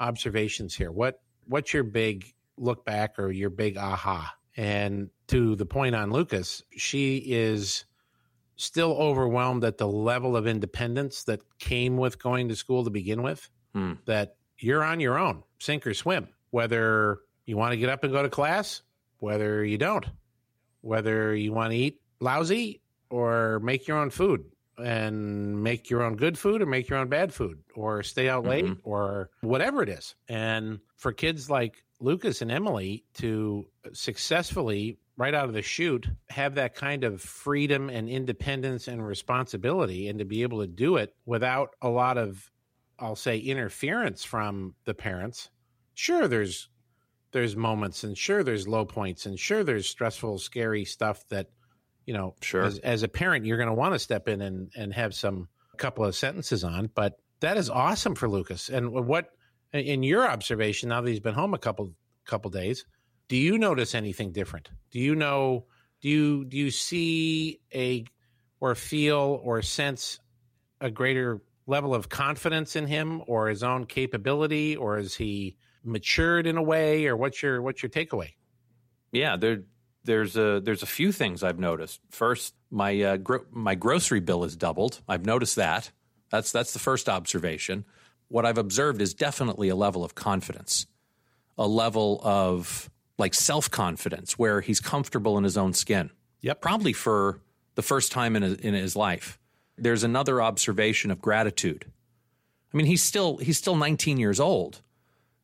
observations 0.00 0.74
here? 0.74 0.90
What 0.90 1.20
what's 1.46 1.72
your 1.72 1.84
big 1.84 2.34
look 2.56 2.84
back 2.84 3.18
or 3.18 3.30
your 3.30 3.50
big 3.50 3.76
aha? 3.76 4.34
And 4.56 5.10
to 5.28 5.54
the 5.56 5.66
point 5.66 5.94
on 5.94 6.10
Lucas, 6.10 6.62
she 6.76 7.18
is 7.18 7.84
still 8.56 8.92
overwhelmed 8.92 9.62
at 9.64 9.78
the 9.78 9.86
level 9.88 10.36
of 10.36 10.46
independence 10.46 11.24
that 11.24 11.40
came 11.58 11.96
with 11.96 12.20
going 12.22 12.48
to 12.48 12.56
school 12.56 12.84
to 12.84 12.90
begin 12.90 13.22
with. 13.22 13.48
Hmm. 13.72 13.92
That 14.06 14.36
you're 14.58 14.82
on 14.84 15.00
your 15.00 15.18
own, 15.18 15.42
sink 15.58 15.86
or 15.86 15.94
swim, 15.94 16.28
whether 16.54 17.18
you 17.46 17.56
want 17.56 17.72
to 17.72 17.76
get 17.76 17.88
up 17.88 18.04
and 18.04 18.12
go 18.12 18.22
to 18.22 18.28
class, 18.28 18.82
whether 19.18 19.64
you 19.64 19.76
don't, 19.76 20.06
whether 20.82 21.34
you 21.34 21.52
want 21.52 21.72
to 21.72 21.76
eat 21.76 22.00
lousy 22.20 22.80
or 23.10 23.58
make 23.58 23.88
your 23.88 23.98
own 23.98 24.08
food 24.08 24.44
and 24.78 25.60
make 25.64 25.90
your 25.90 26.04
own 26.04 26.14
good 26.14 26.38
food 26.38 26.62
or 26.62 26.66
make 26.66 26.88
your 26.88 27.00
own 27.00 27.08
bad 27.08 27.34
food 27.34 27.58
or 27.74 28.04
stay 28.04 28.28
out 28.28 28.44
late 28.44 28.64
Mhm. 28.66 28.78
or 28.84 29.30
whatever 29.40 29.82
it 29.82 29.88
is. 29.88 30.14
And 30.28 30.78
for 30.94 31.12
kids 31.12 31.50
like 31.50 31.82
Lucas 31.98 32.40
and 32.40 32.52
Emily 32.52 33.04
to 33.14 33.66
successfully, 33.92 34.98
right 35.16 35.34
out 35.34 35.48
of 35.48 35.54
the 35.54 35.62
chute, 35.62 36.06
have 36.28 36.54
that 36.54 36.76
kind 36.76 37.02
of 37.02 37.20
freedom 37.20 37.90
and 37.90 38.08
independence 38.08 38.86
and 38.86 39.04
responsibility 39.04 40.06
and 40.08 40.20
to 40.20 40.24
be 40.24 40.42
able 40.42 40.60
to 40.60 40.68
do 40.68 40.96
it 40.98 41.16
without 41.26 41.70
a 41.82 41.88
lot 41.88 42.16
of, 42.16 42.48
I'll 43.00 43.16
say, 43.16 43.38
interference 43.38 44.22
from 44.22 44.76
the 44.84 44.94
parents. 44.94 45.50
Sure, 45.94 46.28
there's 46.28 46.68
there's 47.34 47.56
moments 47.56 48.04
and 48.04 48.16
sure 48.16 48.44
there's 48.44 48.68
low 48.68 48.84
points 48.84 49.26
and 49.26 49.38
sure 49.38 49.64
there's 49.64 49.88
stressful 49.88 50.38
scary 50.38 50.84
stuff 50.84 51.26
that 51.28 51.48
you 52.06 52.14
know 52.14 52.34
Sure. 52.40 52.62
as, 52.62 52.78
as 52.78 53.02
a 53.02 53.08
parent 53.08 53.44
you're 53.44 53.56
going 53.56 53.68
to 53.68 53.74
want 53.74 53.92
to 53.92 53.98
step 53.98 54.28
in 54.28 54.40
and 54.40 54.70
and 54.76 54.94
have 54.94 55.14
some 55.14 55.48
couple 55.76 56.04
of 56.04 56.14
sentences 56.14 56.62
on 56.62 56.88
but 56.94 57.18
that 57.40 57.56
is 57.56 57.68
awesome 57.68 58.14
for 58.14 58.28
lucas 58.28 58.68
and 58.68 58.92
what 58.92 59.30
in 59.72 60.04
your 60.04 60.24
observation 60.30 60.90
now 60.90 61.00
that 61.00 61.10
he's 61.10 61.18
been 61.18 61.34
home 61.34 61.54
a 61.54 61.58
couple 61.58 61.92
couple 62.24 62.48
days 62.52 62.86
do 63.28 63.36
you 63.36 63.58
notice 63.58 63.96
anything 63.96 64.30
different 64.30 64.70
do 64.92 65.00
you 65.00 65.16
know 65.16 65.66
do 66.00 66.08
you 66.08 66.44
do 66.44 66.56
you 66.56 66.70
see 66.70 67.58
a 67.74 68.04
or 68.60 68.76
feel 68.76 69.40
or 69.42 69.60
sense 69.60 70.20
a 70.80 70.88
greater 70.88 71.42
level 71.66 71.92
of 71.96 72.08
confidence 72.08 72.76
in 72.76 72.86
him 72.86 73.22
or 73.26 73.48
his 73.48 73.64
own 73.64 73.86
capability 73.86 74.76
or 74.76 74.98
is 74.98 75.16
he 75.16 75.56
matured 75.84 76.46
in 76.46 76.56
a 76.56 76.62
way 76.62 77.06
or 77.06 77.16
what's 77.16 77.42
your 77.42 77.60
what's 77.62 77.82
your 77.82 77.90
takeaway 77.90 78.30
Yeah, 79.12 79.36
there 79.36 79.62
there's 80.04 80.36
a 80.36 80.60
there's 80.62 80.82
a 80.82 80.86
few 80.86 81.12
things 81.12 81.42
I've 81.42 81.58
noticed. 81.58 82.00
First, 82.10 82.54
my 82.70 83.00
uh, 83.02 83.16
gro- 83.16 83.46
my 83.50 83.74
grocery 83.74 84.20
bill 84.20 84.42
has 84.42 84.54
doubled. 84.56 85.00
I've 85.08 85.24
noticed 85.24 85.56
that. 85.56 85.90
That's 86.30 86.52
that's 86.52 86.72
the 86.72 86.78
first 86.78 87.08
observation. 87.08 87.84
What 88.28 88.44
I've 88.44 88.58
observed 88.58 89.00
is 89.00 89.14
definitely 89.14 89.68
a 89.68 89.76
level 89.76 90.04
of 90.04 90.14
confidence, 90.14 90.86
a 91.56 91.66
level 91.66 92.20
of 92.22 92.90
like 93.18 93.34
self 93.34 93.70
confidence, 93.70 94.38
where 94.38 94.60
he's 94.60 94.80
comfortable 94.80 95.38
in 95.38 95.44
his 95.44 95.56
own 95.56 95.72
skin. 95.72 96.10
Yep. 96.40 96.60
Probably 96.60 96.92
for 96.92 97.40
the 97.74 97.82
first 97.82 98.12
time 98.12 98.36
in 98.36 98.42
his, 98.42 98.54
in 98.56 98.74
his 98.74 98.94
life. 98.96 99.38
There's 99.76 100.04
another 100.04 100.42
observation 100.42 101.10
of 101.10 101.20
gratitude. 101.20 101.86
I 102.72 102.76
mean, 102.76 102.86
he's 102.86 103.02
still 103.02 103.38
he's 103.38 103.58
still 103.58 103.76
19 103.76 104.18
years 104.18 104.40
old, 104.40 104.82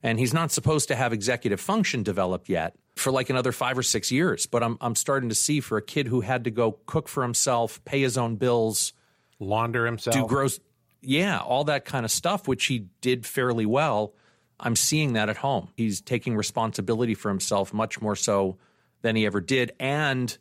and 0.03 0.19
he's 0.19 0.33
not 0.33 0.51
supposed 0.51 0.89
to 0.89 0.95
have 0.95 1.13
executive 1.13 1.61
function 1.61 2.03
developed 2.03 2.49
yet 2.49 2.75
for 2.97 3.11
like 3.11 3.31
another 3.31 3.53
five 3.53 3.77
or 3.77 3.83
six 3.83 4.11
years. 4.11 4.47
But 4.47 4.63
I'm 4.63 4.79
I'm 4.81 4.95
starting 4.95 5.29
to 5.29 5.35
see 5.35 5.61
for 5.61 5.79
a 5.79 5.83
kid 5.83 6.07
who 6.07 6.21
had 6.21 6.45
to 6.45 6.51
go 6.51 6.79
cook 6.87 7.09
for 7.09 7.23
himself, 7.23 7.85
pay 7.85 8.01
his 8.01 8.17
own 8.17 8.37
bills, 8.37 8.93
launder 9.39 9.87
himself, 9.87 10.15
do 10.15 10.27
gross, 10.27 10.61
yeah, 11.01 11.39
all 11.39 11.65
that 11.65 11.85
kind 11.85 12.05
of 12.05 12.11
stuff, 12.11 12.49
which 12.49 12.67
he 12.67 12.87
did 13.01 13.27
fairly 13.27 13.67
well. 13.67 14.15
I'm 14.59 14.77
seeing 14.77 15.15
that 15.15 15.29
at 15.31 15.39
home. 15.39 15.69
He's 15.77 16.01
taking 16.03 16.37
responsibility 16.37 17.15
for 17.15 17.31
himself 17.31 17.73
much 17.73 18.01
more 18.01 18.17
so 18.17 18.59
than 19.03 19.17
he 19.17 19.25
ever 19.25 19.41
did, 19.41 19.73
and 19.81 20.37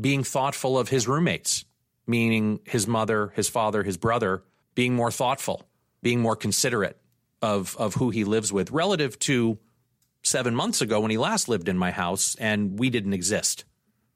being 0.00 0.22
thoughtful 0.22 0.78
of 0.78 0.88
his 0.88 1.08
roommates, 1.08 1.64
meaning 2.06 2.60
his 2.64 2.86
mother, 2.86 3.32
his 3.34 3.48
father, 3.48 3.82
his 3.82 3.96
brother, 3.96 4.44
being 4.76 4.94
more 4.94 5.10
thoughtful, 5.10 5.66
being 6.02 6.20
more 6.20 6.36
considerate 6.36 7.00
of 7.42 7.76
of 7.76 7.94
who 7.94 8.10
he 8.10 8.24
lives 8.24 8.52
with 8.52 8.70
relative 8.70 9.18
to 9.20 9.58
seven 10.22 10.54
months 10.54 10.80
ago 10.80 11.00
when 11.00 11.10
he 11.10 11.18
last 11.18 11.48
lived 11.48 11.68
in 11.68 11.78
my 11.78 11.90
house 11.90 12.34
and 12.36 12.78
we 12.78 12.90
didn't 12.90 13.12
exist. 13.12 13.64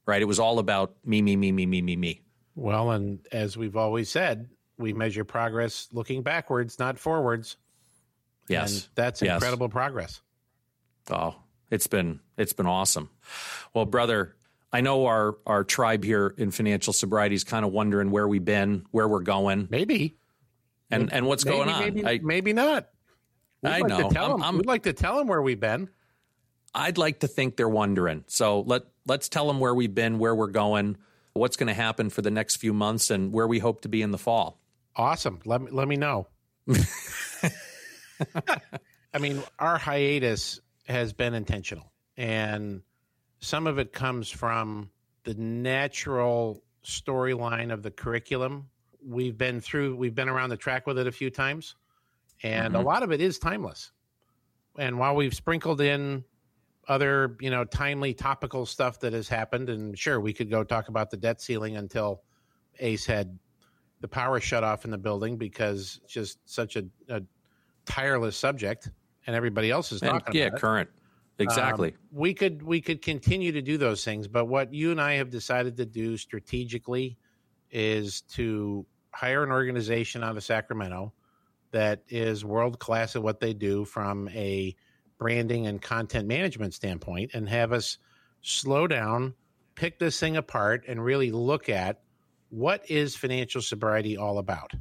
Right? 0.07 0.23
It 0.23 0.27
was 0.27 0.41
all 0.41 0.59
about 0.59 0.95
me, 1.05 1.23
me, 1.23 1.37
me, 1.37 1.53
me, 1.53 1.67
me, 1.67 1.83
me, 1.83 1.97
me. 1.97 2.23
Well, 2.57 2.91
and 2.91 3.21
as 3.31 3.57
we've 3.57 3.77
always 3.77 4.11
said, 4.11 4.49
we 4.77 4.93
measure 4.93 5.25
progress 5.25 5.89
looking 5.93 6.23
backwards, 6.23 6.79
not 6.79 6.99
forwards. 6.99 7.57
Yes. 8.49 8.73
And 8.73 8.89
that's 8.97 9.23
yes. 9.23 9.35
incredible 9.35 9.69
progress. 9.69 10.21
Oh, 11.11 11.37
it's 11.71 11.87
been 11.87 12.21
it's 12.37 12.53
been 12.53 12.67
awesome. 12.67 13.11
Well, 13.75 13.87
brother, 13.87 14.35
I 14.73 14.81
know 14.81 15.07
our 15.07 15.37
our 15.47 15.65
tribe 15.65 16.05
here 16.05 16.35
in 16.37 16.51
financial 16.51 16.93
sobriety 16.93 17.35
is 17.35 17.45
kind 17.45 17.65
of 17.65 17.73
wondering 17.73 18.11
where 18.11 18.27
we've 18.27 18.45
been, 18.45 18.85
where 18.91 19.09
we're 19.09 19.21
going, 19.21 19.69
maybe, 19.71 20.17
and 20.91 21.13
and 21.13 21.27
what's 21.27 21.45
maybe, 21.45 21.57
going 21.57 21.69
on. 21.69 21.81
Maybe, 21.81 22.07
I, 22.07 22.21
maybe 22.23 22.53
not. 22.53 22.89
We'd 23.63 23.71
I 23.71 23.79
like 23.81 23.89
know. 23.89 24.09
To 24.09 24.15
tell 24.15 24.25
I'm, 24.25 24.31
them, 24.33 24.43
I'm, 24.43 24.57
we'd 24.59 24.67
like 24.67 24.83
to 24.85 24.93
tell 24.93 25.19
them 25.19 25.27
where 25.27 25.43
we've 25.43 25.61
been. 25.61 25.89
I'd 26.75 26.99
like 26.99 27.21
to 27.21 27.29
think 27.29 27.57
they're 27.57 27.69
wondering. 27.69 28.25
So 28.29 28.61
let 28.61 28.83
let's 29.07 29.29
tell 29.29 29.47
them 29.47 29.61
where 29.61 29.75
we've 29.75 29.95
been, 29.95 30.19
where 30.19 30.35
we're 30.35 30.49
going, 30.49 30.97
what's 31.33 31.57
going 31.57 31.69
to 31.69 31.75
happen 31.75 32.11
for 32.11 32.23
the 32.23 32.31
next 32.31 32.57
few 32.57 32.73
months, 32.73 33.11
and 33.11 33.33
where 33.33 33.47
we 33.47 33.59
hope 33.59 33.83
to 33.83 33.89
be 33.89 34.03
in 34.03 34.11
the 34.11 34.19
fall. 34.19 34.61
Awesome. 34.97 35.41
Let 35.45 35.63
me 35.63 35.71
let 35.71 35.89
me 35.89 35.97
know. 35.97 36.29
I 39.13 39.19
mean, 39.19 39.43
our 39.59 39.79
hiatus 39.79 40.61
has 40.87 41.13
been 41.13 41.35
intentional, 41.35 41.91
and 42.17 42.83
some 43.41 43.67
of 43.67 43.79
it 43.79 43.93
comes 43.93 44.31
from 44.31 44.91
the 45.25 45.35
natural 45.35 46.63
storyline 46.85 47.73
of 47.73 47.83
the 47.83 47.91
curriculum. 47.91 48.69
We've 49.05 49.37
been 49.37 49.61
through, 49.61 49.97
we've 49.97 50.15
been 50.15 50.29
around 50.29 50.51
the 50.51 50.57
track 50.57 50.87
with 50.87 50.99
it 50.99 51.07
a 51.07 51.13
few 51.13 51.31
times, 51.31 51.75
and 52.43 52.75
mm-hmm. 52.75 52.83
a 52.83 52.87
lot 52.87 53.03
of 53.03 53.13
it 53.13 53.21
is 53.21 53.39
timeless. 53.39 53.93
And 54.79 54.99
while 54.99 55.15
we've 55.15 55.35
sprinkled 55.35 55.81
in 55.81 56.25
other, 56.89 57.37
you 57.41 57.51
know, 57.51 57.65
timely 57.65 58.15
topical 58.15 58.67
stuff 58.67 59.01
that 59.01 59.13
has 59.13 59.29
happened, 59.29 59.69
and 59.69 59.99
sure, 59.99 60.21
we 60.21 60.33
could 60.33 60.51
go 60.51 60.65
talk 60.65 60.89
about 60.89 61.11
the 61.11 61.17
debt 61.17 61.41
ceiling 61.41 61.77
until 61.77 62.23
Ace 62.79 63.05
had 63.05 63.39
the 64.01 64.09
power 64.09 64.41
shut 64.41 64.65
off 64.65 64.85
in 64.85 64.91
the 64.91 64.99
building 64.99 65.37
because 65.37 66.01
it's 66.05 66.13
just 66.13 66.39
such 66.49 66.77
a, 66.77 66.85
a 67.09 67.23
tireless 67.85 68.37
subject, 68.37 68.91
and 69.27 69.37
everybody 69.37 69.71
else 69.71 69.93
is 69.93 70.01
talking 70.01 70.23
and, 70.27 70.35
yeah, 70.35 70.47
about 70.47 70.57
it. 70.57 70.61
current. 70.61 70.91
Exactly. 71.39 71.89
Um, 71.89 71.99
we 72.13 72.35
could 72.35 72.63
we 72.63 72.81
could 72.81 73.01
continue 73.01 73.53
to 73.53 73.63
do 73.63 73.79
those 73.79 74.05
things, 74.05 74.29
but 74.29 74.47
what 74.47 74.75
you 74.75 74.91
and 74.91 75.01
I 75.01 75.15
have 75.15 75.31
decided 75.31 75.77
to 75.79 75.87
do 75.87 76.17
strategically 76.17 77.17
is 77.71 78.23
to 78.33 78.85
hire 79.13 79.43
an 79.43 79.51
organization 79.51 80.23
out 80.23 80.37
of 80.37 80.45
Sacramento 80.45 81.13
that 81.73 82.03
is 82.09 82.45
world 82.45 82.79
class 82.79 83.17
at 83.17 83.23
what 83.23 83.41
they 83.41 83.53
do 83.53 83.85
from 83.85 84.29
a 84.31 84.75
branding 85.19 85.67
and 85.67 85.81
content 85.81 86.27
management 86.27 86.75
standpoint 86.75 87.33
and 87.35 87.49
have 87.49 87.73
us 87.73 87.99
slow 88.41 88.87
down, 88.87 89.35
pick 89.75 89.99
this 89.99 90.19
thing 90.19 90.37
apart 90.37 90.85
and 90.89 91.05
really 91.05 91.31
look 91.31 91.69
at 91.69 92.01
what 92.49 92.91
is 92.91 93.15
financial 93.15 93.63
sobriety 93.63 94.17
all 94.17 94.39
about. 94.39 94.73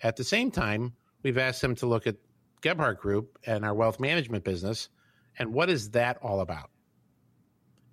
At 0.00 0.16
the 0.16 0.24
same 0.24 0.50
time, 0.50 0.94
we've 1.22 1.38
asked 1.38 1.60
them 1.60 1.74
to 1.76 1.86
look 1.86 2.06
at 2.06 2.16
Gebhardt 2.62 3.00
Group 3.00 3.38
and 3.46 3.64
our 3.64 3.74
wealth 3.74 4.00
management 4.00 4.44
business 4.44 4.88
and 5.38 5.52
what 5.52 5.70
is 5.70 5.90
that 5.90 6.18
all 6.22 6.40
about? 6.40 6.70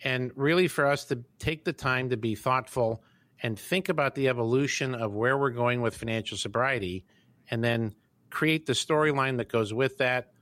And 0.04 0.32
really, 0.36 0.68
for 0.68 0.86
us 0.86 1.06
to 1.06 1.24
take 1.40 1.64
the 1.64 1.74
time 1.74 2.10
to 2.10 2.18
be 2.18 2.36
thoughtful 2.36 3.04
and 3.42 3.58
think 3.58 3.90
about 3.90 4.16
the 4.16 4.28
evolution 4.30 4.96
of 4.96 5.14
where 5.14 5.38
we're 5.38 5.52
going 5.52 5.82
with 5.82 5.96
financial 5.96 6.38
sobriety, 6.38 7.06
and 7.50 7.64
then 7.64 7.94
create 8.36 8.66
the 8.66 8.74
storyline 8.74 9.38
that 9.38 9.48
goes 9.48 9.74
with 9.74 9.98
that, 9.98 10.34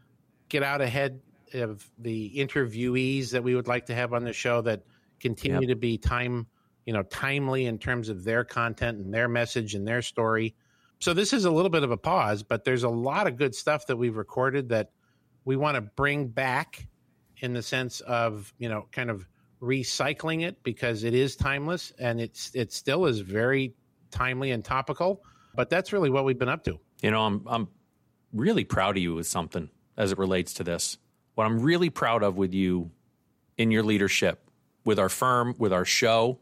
get 0.49 0.63
out 0.63 0.81
ahead 0.81 1.21
of 1.53 1.87
the 1.99 2.33
interviewees 2.35 3.29
that 3.29 3.43
we 3.43 3.53
would 3.53 3.67
like 3.67 3.85
to 3.85 3.93
have 3.93 4.13
on 4.13 4.23
the 4.23 4.33
show 4.33 4.61
that 4.63 4.81
continue 5.19 5.59
yep. 5.59 5.69
to 5.69 5.75
be 5.75 5.95
time, 5.95 6.47
you 6.87 6.91
know, 6.91 7.03
timely 7.03 7.67
in 7.67 7.77
terms 7.77 8.09
of 8.09 8.23
their 8.23 8.43
content 8.43 8.97
and 8.97 9.13
their 9.13 9.27
message 9.27 9.75
and 9.75 9.87
their 9.87 10.01
story. 10.01 10.55
So 10.97 11.13
this 11.13 11.33
is 11.33 11.45
a 11.45 11.51
little 11.51 11.69
bit 11.69 11.83
of 11.83 11.91
a 11.91 11.97
pause, 11.97 12.41
but 12.41 12.63
there's 12.63 12.81
a 12.81 12.89
lot 12.89 13.27
of 13.27 13.37
good 13.37 13.53
stuff 13.53 13.85
that 13.85 13.95
we've 13.95 14.17
recorded 14.17 14.69
that 14.69 14.89
we 15.45 15.55
want 15.55 15.75
to 15.75 15.81
bring 15.81 16.29
back 16.29 16.87
in 17.41 17.53
the 17.53 17.61
sense 17.61 18.01
of 18.01 18.51
you 18.57 18.69
know 18.69 18.87
kind 18.91 19.11
of 19.11 19.27
recycling 19.61 20.41
it 20.41 20.63
because 20.63 21.03
it 21.03 21.13
is 21.13 21.35
timeless 21.35 21.93
and 21.99 22.19
it's 22.19 22.55
it 22.55 22.73
still 22.73 23.05
is 23.05 23.19
very 23.19 23.75
timely 24.09 24.49
and 24.49 24.65
topical. 24.65 25.21
But 25.53 25.69
that's 25.69 25.93
really 25.93 26.09
what 26.09 26.25
we've 26.25 26.39
been 26.39 26.49
up 26.49 26.63
to. 26.63 26.79
You 27.03 27.11
know, 27.11 27.21
I'm 27.21 27.43
I'm 27.45 27.67
really 28.33 28.63
proud 28.63 28.97
of 28.97 29.03
you 29.03 29.15
with 29.15 29.27
something 29.27 29.69
as 29.95 30.11
it 30.11 30.17
relates 30.17 30.53
to 30.55 30.63
this. 30.63 30.97
What 31.35 31.45
I'm 31.45 31.61
really 31.61 31.89
proud 31.89 32.23
of 32.23 32.37
with 32.37 32.53
you 32.53 32.91
in 33.57 33.71
your 33.71 33.83
leadership, 33.83 34.49
with 34.83 34.99
our 34.99 35.09
firm, 35.09 35.55
with 35.57 35.71
our 35.71 35.85
show, 35.85 36.39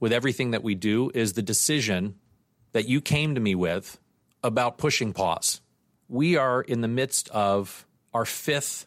with 0.00 0.12
everything 0.12 0.52
that 0.52 0.62
we 0.62 0.74
do, 0.74 1.10
is 1.14 1.32
the 1.32 1.42
decision 1.42 2.14
that 2.72 2.88
you 2.88 3.00
came 3.00 3.34
to 3.34 3.40
me 3.40 3.54
with 3.54 3.98
about 4.42 4.78
pushing 4.78 5.12
pause. 5.12 5.60
We 6.08 6.36
are 6.36 6.62
in 6.62 6.80
the 6.80 6.88
midst 6.88 7.28
of 7.30 7.86
our 8.14 8.24
fifth 8.24 8.86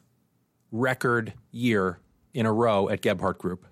record 0.71 1.33
year 1.51 1.99
in 2.33 2.45
a 2.45 2.53
row 2.53 2.89
at 2.89 3.01
Gebhardt 3.01 3.37
Group. 3.37 3.65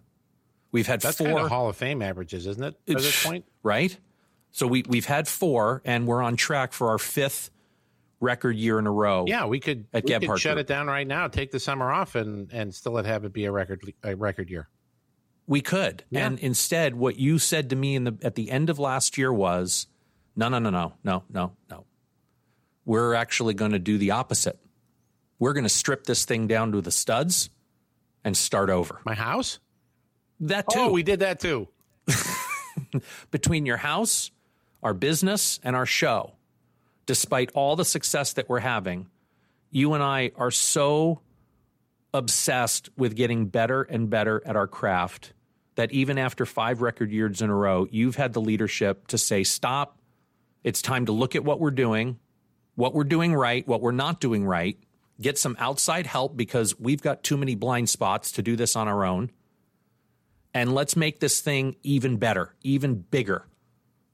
We've 0.71 0.87
had 0.87 1.01
That's 1.01 1.17
four 1.17 1.27
kind 1.27 1.39
of 1.39 1.47
Hall 1.47 1.69
of 1.69 1.77
Fame 1.77 2.01
averages, 2.01 2.45
isn't 2.45 2.63
it? 2.63 2.75
At 2.87 2.97
this 2.97 3.23
point, 3.23 3.45
right? 3.63 3.97
So 4.51 4.67
we 4.67 4.83
we've 4.87 5.05
had 5.05 5.27
four, 5.27 5.81
and 5.85 6.07
we're 6.07 6.21
on 6.21 6.35
track 6.35 6.73
for 6.73 6.89
our 6.89 6.97
fifth 6.97 7.51
record 8.19 8.55
year 8.55 8.79
in 8.79 8.87
a 8.87 8.91
row. 8.91 9.25
Yeah, 9.27 9.45
we 9.45 9.59
could 9.59 9.85
at 9.93 10.03
we 10.03 10.09
Gebhardt 10.09 10.37
could 10.37 10.41
shut 10.41 10.55
Group. 10.55 10.61
it 10.65 10.67
down 10.67 10.87
right 10.87 11.07
now, 11.07 11.27
take 11.27 11.51
the 11.51 11.59
summer 11.59 11.91
off, 11.91 12.15
and 12.15 12.51
and 12.51 12.73
still 12.73 12.95
have 12.95 13.25
it 13.25 13.33
be 13.33 13.45
a 13.45 13.51
record 13.51 13.81
a 14.03 14.15
record 14.15 14.49
year. 14.49 14.69
We 15.45 15.61
could, 15.61 16.03
Yeah. 16.09 16.25
and 16.27 16.39
instead, 16.39 16.95
what 16.95 17.17
you 17.17 17.39
said 17.39 17.69
to 17.69 17.75
me 17.75 17.95
in 17.95 18.03
the 18.03 18.17
at 18.21 18.35
the 18.35 18.51
end 18.51 18.69
of 18.69 18.79
last 18.79 19.17
year 19.17 19.31
was, 19.31 19.87
no, 20.35 20.49
no, 20.49 20.59
no, 20.59 20.69
no, 20.69 20.93
no, 21.03 21.23
no, 21.29 21.53
no. 21.69 21.85
We're 22.83 23.13
actually 23.13 23.53
going 23.53 23.71
to 23.71 23.79
do 23.79 23.97
the 23.97 24.11
opposite. 24.11 24.59
We're 25.39 25.53
going 25.53 25.63
to 25.63 25.69
strip 25.69 26.05
this 26.05 26.25
thing 26.25 26.47
down 26.47 26.71
to 26.73 26.81
the 26.81 26.91
studs 26.91 27.49
and 28.23 28.35
start 28.35 28.69
over. 28.69 29.01
My 29.05 29.13
house? 29.13 29.59
That 30.39 30.65
oh, 30.69 30.73
too. 30.73 30.79
Oh, 30.79 30.91
we 30.91 31.03
did 31.03 31.19
that 31.19 31.39
too. 31.39 31.67
between 33.31 33.65
your 33.65 33.77
house, 33.77 34.31
our 34.83 34.93
business, 34.93 35.59
and 35.63 35.75
our 35.75 35.85
show, 35.85 36.33
despite 37.07 37.49
all 37.55 37.75
the 37.75 37.85
success 37.85 38.33
that 38.33 38.47
we're 38.47 38.59
having, 38.59 39.07
you 39.71 39.93
and 39.93 40.03
I 40.03 40.31
are 40.35 40.51
so 40.51 41.21
obsessed 42.13 42.89
with 42.95 43.15
getting 43.15 43.47
better 43.47 43.81
and 43.81 44.09
better 44.09 44.43
at 44.45 44.55
our 44.55 44.67
craft 44.67 45.33
that 45.75 45.91
even 45.91 46.17
after 46.17 46.45
five 46.45 46.81
record 46.81 47.11
years 47.11 47.41
in 47.41 47.49
a 47.49 47.55
row, 47.55 47.87
you've 47.89 48.15
had 48.15 48.33
the 48.33 48.41
leadership 48.41 49.07
to 49.07 49.17
say, 49.17 49.43
stop. 49.43 49.97
It's 50.63 50.81
time 50.81 51.05
to 51.05 51.11
look 51.11 51.35
at 51.35 51.43
what 51.43 51.59
we're 51.59 51.71
doing, 51.71 52.19
what 52.75 52.93
we're 52.93 53.03
doing 53.03 53.33
right, 53.33 53.65
what 53.67 53.81
we're 53.81 53.91
not 53.91 54.19
doing 54.19 54.43
right, 54.43 54.77
get 55.21 55.37
some 55.37 55.55
outside 55.59 56.05
help 56.05 56.35
because 56.35 56.79
we've 56.79 57.01
got 57.01 57.23
too 57.23 57.37
many 57.37 57.55
blind 57.55 57.89
spots 57.89 58.33
to 58.33 58.41
do 58.41 58.55
this 58.55 58.75
on 58.75 58.87
our 58.87 59.05
own. 59.05 59.31
And 60.53 60.73
let's 60.73 60.95
make 60.95 61.19
this 61.19 61.39
thing 61.39 61.75
even 61.83 62.17
better, 62.17 62.55
even 62.63 62.95
bigger 62.95 63.45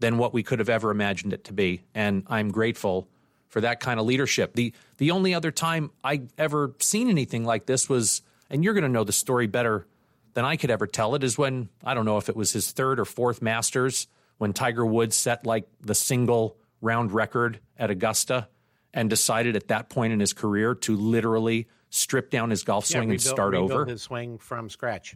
than 0.03 0.17
what 0.17 0.33
we 0.33 0.43
could 0.43 0.60
have 0.60 0.67
ever 0.67 0.91
imagined 0.91 1.31
it 1.31 1.45
to 1.45 1.53
be. 1.53 1.81
And 1.95 2.24
I'm 2.27 2.51
grateful 2.51 3.07
for 3.48 3.62
that 3.62 3.79
kind 3.79 4.01
of 4.01 4.05
leadership. 4.05 4.53
The 4.53 4.74
the 4.98 5.12
only 5.12 5.33
other 5.33 5.50
time 5.50 5.91
I 6.03 6.24
ever 6.38 6.75
seen 6.79 7.10
anything 7.10 7.45
like 7.45 7.67
this 7.67 7.88
was, 7.88 8.22
and 8.50 8.65
you're 8.65 8.74
going 8.74 8.83
to 8.83 8.89
know 8.89 9.05
the 9.05 9.13
story 9.13 9.48
better 9.48 9.88
than 10.33 10.43
I 10.43 10.57
could 10.57 10.72
ever 10.72 10.88
tell 10.88 11.15
it 11.15 11.24
is 11.24 11.38
when, 11.38 11.69
I 11.86 11.93
don't 11.93 12.03
know 12.03 12.17
if 12.17 12.27
it 12.27 12.36
was 12.36 12.51
his 12.51 12.72
third 12.72 13.00
or 13.00 13.05
fourth 13.05 13.41
Masters, 13.41 14.07
when 14.39 14.51
Tiger 14.51 14.86
Woods 14.86 15.15
set 15.15 15.45
like 15.45 15.69
the 15.79 15.95
single 15.95 16.57
round 16.81 17.13
record 17.13 17.60
at 17.77 17.89
Augusta 17.89 18.50
and 18.93 19.10
decided 19.10 19.55
at 19.55 19.69
that 19.69 19.88
point 19.88 20.12
in 20.12 20.19
his 20.19 20.33
career 20.33 20.75
to 20.75 20.98
literally 20.98 21.69
strip 21.91 22.29
down 22.29 22.50
his 22.50 22.63
golf 22.63 22.86
swing 22.86 23.07
yeah, 23.07 23.13
and 23.13 23.22
start 23.22 23.53
over. 23.53 23.86
His 23.86 24.01
swing 24.01 24.38
from 24.38 24.69
scratch. 24.69 25.15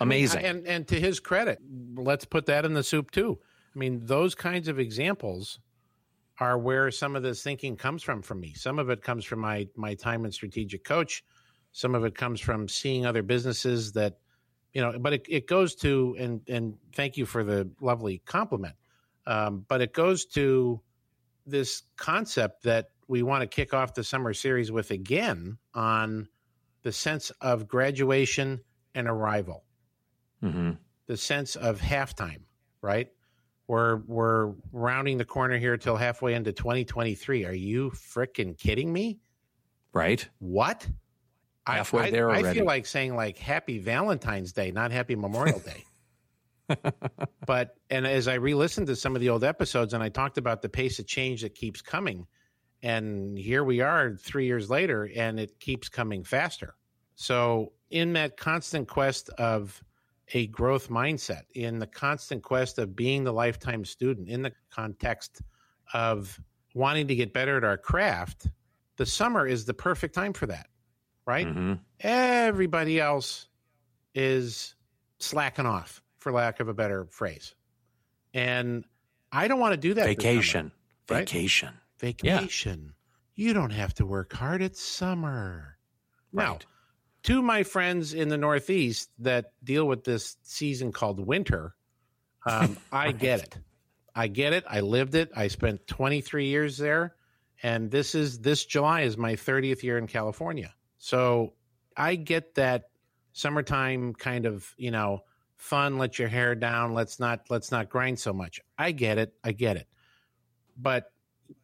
Amazing. 0.00 0.40
I 0.40 0.42
mean, 0.42 0.56
and 0.56 0.66
and 0.66 0.88
to 0.88 0.98
his 0.98 1.20
credit, 1.20 1.60
let's 1.94 2.24
put 2.24 2.46
that 2.46 2.64
in 2.64 2.74
the 2.74 2.82
soup 2.82 3.12
too. 3.12 3.38
I 3.74 3.78
mean, 3.78 4.00
those 4.04 4.34
kinds 4.34 4.68
of 4.68 4.78
examples 4.78 5.58
are 6.40 6.58
where 6.58 6.90
some 6.90 7.16
of 7.16 7.22
this 7.22 7.42
thinking 7.42 7.76
comes 7.76 8.02
from 8.02 8.22
for 8.22 8.34
me. 8.34 8.54
Some 8.54 8.78
of 8.78 8.90
it 8.90 9.02
comes 9.02 9.24
from 9.24 9.40
my 9.40 9.68
my 9.76 9.94
time 9.94 10.24
in 10.24 10.32
strategic 10.32 10.84
coach. 10.84 11.24
Some 11.72 11.94
of 11.94 12.04
it 12.04 12.14
comes 12.14 12.40
from 12.40 12.68
seeing 12.68 13.04
other 13.04 13.22
businesses 13.22 13.92
that, 13.92 14.18
you 14.72 14.80
know, 14.80 14.98
but 14.98 15.12
it, 15.12 15.26
it 15.28 15.46
goes 15.46 15.74
to 15.76 16.16
and 16.18 16.40
and 16.48 16.74
thank 16.94 17.16
you 17.16 17.26
for 17.26 17.44
the 17.44 17.70
lovely 17.80 18.22
compliment. 18.24 18.74
Um, 19.26 19.64
but 19.68 19.80
it 19.82 19.92
goes 19.92 20.24
to 20.26 20.80
this 21.44 21.82
concept 21.96 22.62
that 22.62 22.90
we 23.08 23.22
want 23.22 23.42
to 23.42 23.46
kick 23.46 23.74
off 23.74 23.94
the 23.94 24.04
summer 24.04 24.32
series 24.32 24.70
with 24.70 24.90
again 24.90 25.58
on 25.74 26.28
the 26.82 26.92
sense 26.92 27.30
of 27.40 27.66
graduation 27.66 28.60
and 28.94 29.08
arrival, 29.08 29.64
mm-hmm. 30.42 30.72
the 31.06 31.16
sense 31.16 31.56
of 31.56 31.80
halftime, 31.80 32.42
right? 32.80 33.08
We're 33.68 33.96
we're 34.06 34.54
rounding 34.72 35.18
the 35.18 35.26
corner 35.26 35.58
here 35.58 35.76
till 35.76 35.96
halfway 35.96 36.34
into 36.34 36.52
2023. 36.52 37.44
Are 37.44 37.52
you 37.52 37.90
freaking 37.90 38.56
kidding 38.58 38.90
me? 38.92 39.20
Right. 39.92 40.26
What? 40.38 40.88
Halfway 41.66 42.04
I, 42.04 42.10
there 42.10 42.30
I, 42.30 42.36
already. 42.40 42.48
I 42.48 42.54
feel 42.54 42.64
like 42.64 42.86
saying 42.86 43.14
like 43.14 43.36
Happy 43.36 43.78
Valentine's 43.78 44.52
Day, 44.52 44.70
not 44.70 44.90
Happy 44.90 45.14
Memorial 45.14 45.60
Day. 45.60 45.84
but 47.46 47.76
and 47.90 48.06
as 48.06 48.26
I 48.26 48.34
re-listened 48.34 48.86
to 48.86 48.96
some 48.96 49.14
of 49.14 49.20
the 49.20 49.28
old 49.28 49.44
episodes, 49.44 49.92
and 49.92 50.02
I 50.02 50.08
talked 50.08 50.38
about 50.38 50.62
the 50.62 50.68
pace 50.70 50.98
of 50.98 51.06
change 51.06 51.42
that 51.42 51.54
keeps 51.54 51.82
coming, 51.82 52.26
and 52.82 53.38
here 53.38 53.64
we 53.64 53.82
are 53.82 54.16
three 54.16 54.46
years 54.46 54.70
later, 54.70 55.10
and 55.14 55.38
it 55.38 55.60
keeps 55.60 55.90
coming 55.90 56.24
faster. 56.24 56.74
So 57.16 57.72
in 57.90 58.14
that 58.14 58.38
constant 58.38 58.88
quest 58.88 59.28
of 59.30 59.82
a 60.34 60.46
growth 60.48 60.88
mindset, 60.88 61.42
in 61.54 61.78
the 61.78 61.86
constant 61.86 62.42
quest 62.42 62.78
of 62.78 62.94
being 62.94 63.24
the 63.24 63.32
lifetime 63.32 63.84
student, 63.84 64.28
in 64.28 64.42
the 64.42 64.52
context 64.70 65.42
of 65.94 66.38
wanting 66.74 67.08
to 67.08 67.14
get 67.14 67.32
better 67.32 67.56
at 67.56 67.64
our 67.64 67.78
craft, 67.78 68.48
the 68.96 69.06
summer 69.06 69.46
is 69.46 69.64
the 69.64 69.74
perfect 69.74 70.14
time 70.14 70.32
for 70.32 70.46
that, 70.46 70.68
right? 71.26 71.46
Mm-hmm. 71.46 71.74
Everybody 72.00 73.00
else 73.00 73.48
is 74.14 74.74
slacking 75.18 75.66
off, 75.66 76.02
for 76.18 76.32
lack 76.32 76.60
of 76.60 76.68
a 76.68 76.74
better 76.74 77.06
phrase. 77.10 77.54
And 78.34 78.84
I 79.32 79.48
don't 79.48 79.60
want 79.60 79.72
to 79.72 79.76
do 79.78 79.94
that. 79.94 80.04
this 80.06 80.16
summer, 80.16 80.34
Vacation. 80.34 80.72
right? 81.08 81.18
Vacation. 81.18 81.74
Vacation. 81.98 82.94
You 83.34 83.52
don't 83.54 83.70
have 83.70 83.94
to 83.94 84.06
work 84.06 84.32
hard. 84.32 84.62
It's 84.62 84.82
summer. 84.82 85.78
Now, 86.32 86.52
Right. 86.52 86.66
To 87.28 87.42
my 87.42 87.62
friends 87.62 88.14
in 88.14 88.30
the 88.30 88.38
Northeast 88.38 89.10
that 89.18 89.52
deal 89.62 89.86
with 89.86 90.02
this 90.02 90.38
season 90.44 90.92
called 90.92 91.20
winter, 91.20 91.74
um, 92.46 92.78
I 92.92 93.12
get 93.12 93.40
it. 93.42 93.58
I 94.14 94.28
get 94.28 94.54
it. 94.54 94.64
I 94.66 94.80
lived 94.80 95.14
it. 95.14 95.30
I 95.36 95.48
spent 95.48 95.86
23 95.86 96.46
years 96.46 96.78
there, 96.78 97.14
and 97.62 97.90
this 97.90 98.14
is 98.14 98.38
this 98.38 98.64
July 98.64 99.02
is 99.02 99.18
my 99.18 99.34
30th 99.34 99.82
year 99.82 99.98
in 99.98 100.06
California. 100.06 100.74
So 100.96 101.52
I 101.94 102.14
get 102.14 102.54
that 102.54 102.84
summertime 103.34 104.14
kind 104.14 104.46
of 104.46 104.74
you 104.78 104.90
know 104.90 105.20
fun. 105.58 105.98
Let 105.98 106.18
your 106.18 106.28
hair 106.28 106.54
down. 106.54 106.94
Let's 106.94 107.20
not 107.20 107.42
let's 107.50 107.70
not 107.70 107.90
grind 107.90 108.18
so 108.18 108.32
much. 108.32 108.58
I 108.78 108.92
get 108.92 109.18
it. 109.18 109.34
I 109.44 109.52
get 109.52 109.76
it. 109.76 109.86
But 110.78 111.12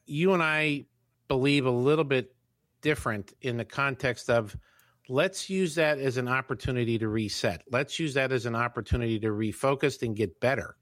you 0.04 0.34
and 0.34 0.42
I 0.42 0.84
believe 1.26 1.64
a 1.64 1.70
little 1.70 2.04
bit 2.04 2.34
different 2.82 3.32
in 3.40 3.56
the 3.56 3.64
context 3.64 4.28
of 4.28 4.54
let's 5.08 5.50
use 5.50 5.74
that 5.76 5.98
as 5.98 6.16
an 6.16 6.28
opportunity 6.28 6.98
to 6.98 7.08
reset. 7.08 7.62
Let's 7.70 7.98
use 7.98 8.14
that 8.14 8.32
as 8.32 8.46
an 8.46 8.54
opportunity 8.54 9.18
to 9.20 9.28
refocus 9.28 10.02
and 10.02 10.16
get 10.16 10.40
better. 10.40 10.76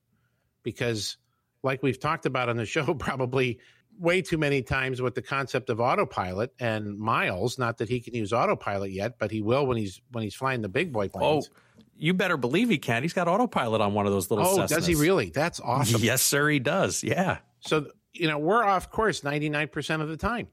Because, 0.63 1.17
like 1.63 1.83
we've 1.83 1.99
talked 1.99 2.27
about 2.27 2.49
on 2.49 2.57
the 2.57 2.67
show, 2.67 2.95
probably 2.99 3.59
way 3.99 4.23
too 4.23 4.39
many 4.39 4.63
times 4.63 5.03
with 5.03 5.15
the 5.15 5.23
concept 5.23 5.71
of 5.71 5.81
autopilot 5.81 6.53
and 6.59 6.99
Miles. 6.99 7.59
Not 7.59 7.79
that 7.79 7.89
he 7.89 8.01
can 8.01 8.15
use 8.15 8.33
autopilot 8.33 8.91
yet, 8.93 9.19
but 9.19 9.31
he 9.31 9.43
will 9.43 9.67
when 9.67 9.77
he's 9.77 10.01
when 10.13 10.25
he's 10.25 10.35
flying 10.35 10.63
the 10.63 10.69
big 10.69 10.93
boy 10.93 11.09
planes 11.09 11.49
Oh, 11.51 11.57
you 11.97 12.15
better 12.15 12.37
believe 12.37 12.69
he 12.69 12.79
can. 12.79 13.03
He's 13.03 13.13
got 13.13 13.29
autopilot 13.29 13.81
on 13.81 13.95
one 13.95 14.07
of 14.07 14.13
those 14.13 14.31
little 14.31 14.47
Oh, 14.47 14.59
Cessnas. 14.59 14.69
does 14.69 14.87
he 14.87 14.95
really? 14.95 15.31
That's 15.31 15.61
awesome. 15.61 16.01
Yes, 16.03 16.23
sir, 16.23 16.49
he 16.49 16.59
does. 16.59 17.05
Yeah. 17.05 17.39
So, 17.61 17.87
you 18.13 18.29
know, 18.29 18.39
we're 18.39 18.65
off 18.65 18.91
course 18.91 19.21
99% 19.21 20.01
of 20.01 20.09
the 20.09 20.17
time. 20.17 20.49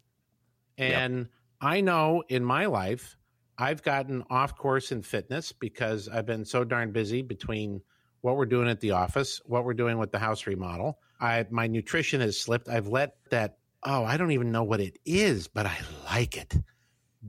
And 0.78 1.28
I 1.60 1.82
know 1.82 2.24
in 2.30 2.44
my 2.44 2.68
life, 2.68 3.18
I've 3.60 3.84
gotten 3.84 4.24
off 4.30 4.58
course 4.58 4.94
in 4.94 5.02
fitness 5.02 5.52
because 5.52 6.08
I've 6.08 6.26
been 6.26 6.46
so 6.46 6.64
darn 6.64 6.94
busy 6.94 7.22
between 7.22 7.82
what 8.22 8.38
we're 8.38 8.46
doing 8.46 8.70
at 8.70 8.80
the 8.80 8.92
office, 8.92 9.42
what 9.46 9.66
we're 9.66 9.74
doing 9.74 9.98
with 9.98 10.12
the 10.12 10.20
house 10.20 10.48
remodel. 10.48 10.98
I 11.20 11.46
my 11.50 11.68
nutrition 11.68 12.22
has 12.22 12.40
slipped. 12.40 12.70
I've 12.70 12.88
let 12.88 13.18
that 13.32 13.58
oh, 13.84 14.06
I 14.06 14.16
don't 14.16 14.32
even 14.32 14.52
know 14.52 14.64
what 14.64 14.80
it 14.80 14.98
is, 15.06 15.48
but 15.48 15.66
I 15.66 15.78
like 16.06 16.38
it. 16.38 16.56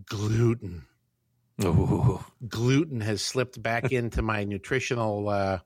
Gluten. 0.06 0.86
Ooh. 1.64 2.24
Gluten 2.48 3.00
has 3.00 3.22
slipped 3.22 3.60
back 3.60 3.92
into 3.92 4.22
my 4.22 4.44
nutritional 4.44 5.28
uh, 5.28 5.58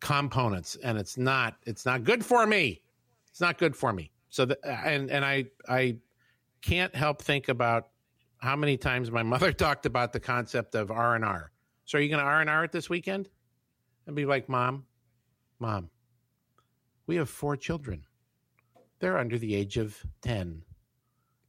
components, 0.00 0.76
and 0.82 0.96
it's 0.96 1.18
not 1.18 1.56
it's 1.64 1.84
not 1.84 2.04
good 2.04 2.24
for 2.24 2.46
me. 2.46 2.82
It's 3.30 3.40
not 3.40 3.58
good 3.58 3.74
for 3.74 3.92
me. 3.92 4.12
So 4.28 4.44
the, 4.44 4.58
and 4.64 5.10
and 5.10 5.24
I 5.24 5.46
I 5.68 5.96
can't 6.62 6.94
help 6.94 7.20
think 7.20 7.48
about 7.48 7.88
how 8.44 8.54
many 8.54 8.76
times 8.76 9.10
my 9.10 9.22
mother 9.34 9.52
talked 9.52 9.86
about 9.86 10.12
the 10.12 10.20
concept 10.20 10.74
of 10.74 10.90
R 10.90 11.14
and 11.16 11.24
R. 11.24 11.50
So 11.86 11.98
are 11.98 12.00
you 12.00 12.08
going 12.08 12.20
to 12.20 12.24
R 12.24 12.40
and 12.40 12.50
R 12.50 12.64
it 12.64 12.72
this 12.72 12.88
weekend? 12.88 13.28
And 14.06 14.14
be 14.14 14.26
like, 14.26 14.48
Mom, 14.48 14.84
Mom, 15.58 15.88
we 17.06 17.16
have 17.16 17.28
four 17.28 17.56
children. 17.56 18.04
They're 19.00 19.18
under 19.18 19.38
the 19.38 19.54
age 19.54 19.78
of 19.78 19.98
ten. 20.22 20.62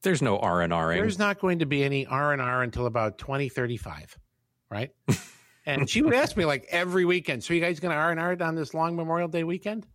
There's 0.01 0.21
no 0.21 0.37
R 0.39 0.61
and 0.61 0.71
R. 0.71 0.93
There's 0.93 1.19
not 1.19 1.39
going 1.39 1.59
to 1.59 1.65
be 1.65 1.83
any 1.83 2.05
R 2.05 2.31
and 2.31 2.41
R 2.41 2.63
until 2.63 2.85
about 2.85 3.17
twenty 3.17 3.49
thirty 3.49 3.77
five, 3.77 4.17
right? 4.69 4.91
and 5.65 5.89
she 5.89 6.01
would 6.01 6.13
ask 6.13 6.37
me 6.37 6.45
like 6.45 6.65
every 6.69 7.05
weekend. 7.05 7.43
So 7.43 7.53
you 7.53 7.61
guys 7.61 7.79
going 7.79 7.91
to 7.91 7.97
R 7.97 8.11
and 8.11 8.19
R 8.19 8.33
it 8.33 8.41
on 8.41 8.55
this 8.55 8.73
long 8.73 8.95
Memorial 8.95 9.27
Day 9.27 9.43
weekend? 9.43 9.85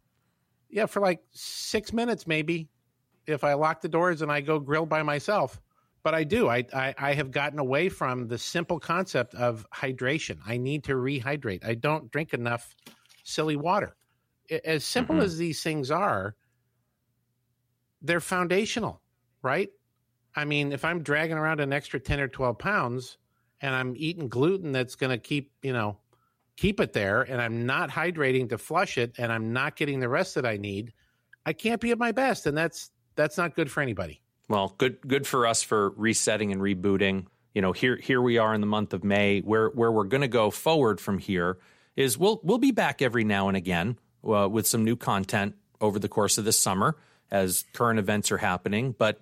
Yeah, 0.68 0.86
for 0.86 1.00
like 1.00 1.20
six 1.32 1.92
minutes 1.92 2.26
maybe. 2.26 2.68
If 3.26 3.44
I 3.44 3.54
lock 3.54 3.80
the 3.80 3.88
doors 3.88 4.22
and 4.22 4.30
I 4.32 4.40
go 4.40 4.58
grill 4.58 4.86
by 4.86 5.02
myself, 5.02 5.60
but 6.02 6.14
I 6.14 6.24
do. 6.24 6.48
I, 6.48 6.64
I 6.72 6.94
I 6.98 7.14
have 7.14 7.30
gotten 7.30 7.58
away 7.58 7.88
from 7.88 8.28
the 8.28 8.38
simple 8.38 8.78
concept 8.80 9.34
of 9.34 9.66
hydration. 9.74 10.38
I 10.46 10.56
need 10.56 10.84
to 10.84 10.92
rehydrate. 10.92 11.64
I 11.64 11.74
don't 11.74 12.10
drink 12.10 12.32
enough 12.34 12.74
silly 13.24 13.56
water. 13.56 13.96
As 14.64 14.84
simple 14.84 15.16
Mhm. 15.16 15.22
as 15.22 15.38
these 15.38 15.62
things 15.62 15.90
are, 15.90 16.34
they're 18.02 18.20
foundational, 18.20 19.00
right? 19.42 19.70
I 20.34 20.44
mean, 20.44 20.72
if 20.72 20.84
I'm 20.84 21.02
dragging 21.02 21.36
around 21.36 21.60
an 21.60 21.72
extra 21.72 22.00
10 22.00 22.20
or 22.20 22.28
12 22.28 22.58
pounds 22.58 23.18
and 23.60 23.74
I'm 23.74 23.94
eating 23.96 24.28
gluten 24.28 24.72
that's 24.72 24.94
going 24.94 25.10
to 25.10 25.18
keep, 25.18 25.52
you 25.62 25.72
know, 25.72 25.98
keep 26.56 26.80
it 26.80 26.92
there 26.92 27.22
and 27.22 27.40
I'm 27.40 27.66
not 27.66 27.90
hydrating 27.90 28.48
to 28.50 28.58
flush 28.58 28.96
it 28.98 29.14
and 29.18 29.32
I'm 29.32 29.52
not 29.52 29.76
getting 29.76 30.00
the 30.00 30.08
rest 30.08 30.34
that 30.36 30.46
I 30.46 30.56
need, 30.56 30.92
I 31.46 31.52
can't 31.52 31.80
be 31.80 31.90
at 31.90 31.98
my 31.98 32.12
best 32.12 32.46
and 32.46 32.56
that's 32.56 32.90
that's 33.16 33.36
not 33.36 33.54
good 33.54 33.70
for 33.70 33.80
anybody. 33.82 34.22
Well, 34.50 34.74
good 34.78 35.00
good 35.06 35.28
for 35.28 35.46
us 35.46 35.62
for 35.62 35.90
resetting 35.90 36.50
and 36.50 36.60
rebooting. 36.60 37.26
You 37.54 37.62
know, 37.62 37.70
here 37.70 37.94
here 37.94 38.20
we 38.20 38.36
are 38.38 38.52
in 38.52 38.60
the 38.60 38.66
month 38.66 38.92
of 38.92 39.04
May. 39.04 39.42
Where 39.42 39.68
where 39.68 39.92
we're 39.92 40.02
going 40.02 40.22
to 40.22 40.28
go 40.28 40.50
forward 40.50 41.00
from 41.00 41.18
here 41.18 41.58
is 41.94 42.18
we'll 42.18 42.40
we'll 42.42 42.58
be 42.58 42.72
back 42.72 43.00
every 43.00 43.22
now 43.22 43.46
and 43.46 43.56
again 43.56 43.96
uh, 44.28 44.48
with 44.48 44.66
some 44.66 44.82
new 44.82 44.96
content 44.96 45.54
over 45.80 46.00
the 46.00 46.08
course 46.08 46.36
of 46.36 46.44
this 46.44 46.58
summer 46.58 46.96
as 47.30 47.64
current 47.74 48.00
events 48.00 48.32
are 48.32 48.38
happening. 48.38 48.90
But 48.90 49.20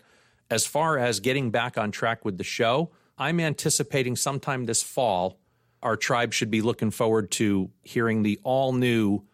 as 0.49 0.67
far 0.67 0.97
as 0.97 1.21
getting 1.21 1.51
back 1.51 1.77
on 1.77 1.91
track 1.91 2.25
with 2.25 2.39
the 2.39 2.45
show, 2.45 2.91
I'm 3.19 3.39
anticipating 3.39 4.17
sometime 4.17 4.65
this 4.65 4.83
fall, 4.83 5.39
our 5.83 5.99
tribe 5.99 6.33
should 6.33 6.51
be 6.51 6.63
looking 6.63 6.91
forward 6.91 7.31
to 7.33 7.69
hearing 7.83 8.23
the 8.23 8.41
all 8.45 8.73
new 8.73 9.25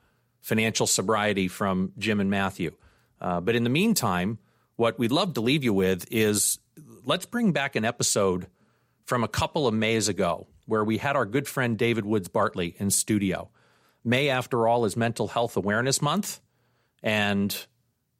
financial 0.40 0.88
sobriety 0.88 1.46
from 1.46 1.92
Jim 1.98 2.18
and 2.18 2.30
Matthew. 2.30 2.72
Uh, 3.20 3.40
but 3.40 3.54
in 3.54 3.62
the 3.62 3.70
meantime, 3.70 4.38
what 4.76 4.98
we'd 4.98 5.12
love 5.12 5.34
to 5.34 5.40
leave 5.40 5.64
you 5.64 5.72
with 5.72 6.06
is 6.10 6.58
let's 7.04 7.26
bring 7.26 7.52
back 7.52 7.76
an 7.76 7.84
episode 7.84 8.48
from 9.04 9.22
a 9.22 9.28
couple 9.28 9.66
of 9.66 9.74
Mays 9.74 10.08
ago 10.08 10.46
where 10.66 10.84
we 10.84 10.98
had 10.98 11.16
our 11.16 11.26
good 11.26 11.46
friend 11.46 11.76
David 11.76 12.04
Woods 12.04 12.28
Bartley 12.28 12.74
in 12.78 12.90
studio. 12.90 13.50
May, 14.02 14.28
after 14.28 14.66
all, 14.66 14.84
is 14.84 14.96
Mental 14.96 15.28
Health 15.28 15.56
Awareness 15.56 16.02
Month. 16.02 16.40
And 17.02 17.56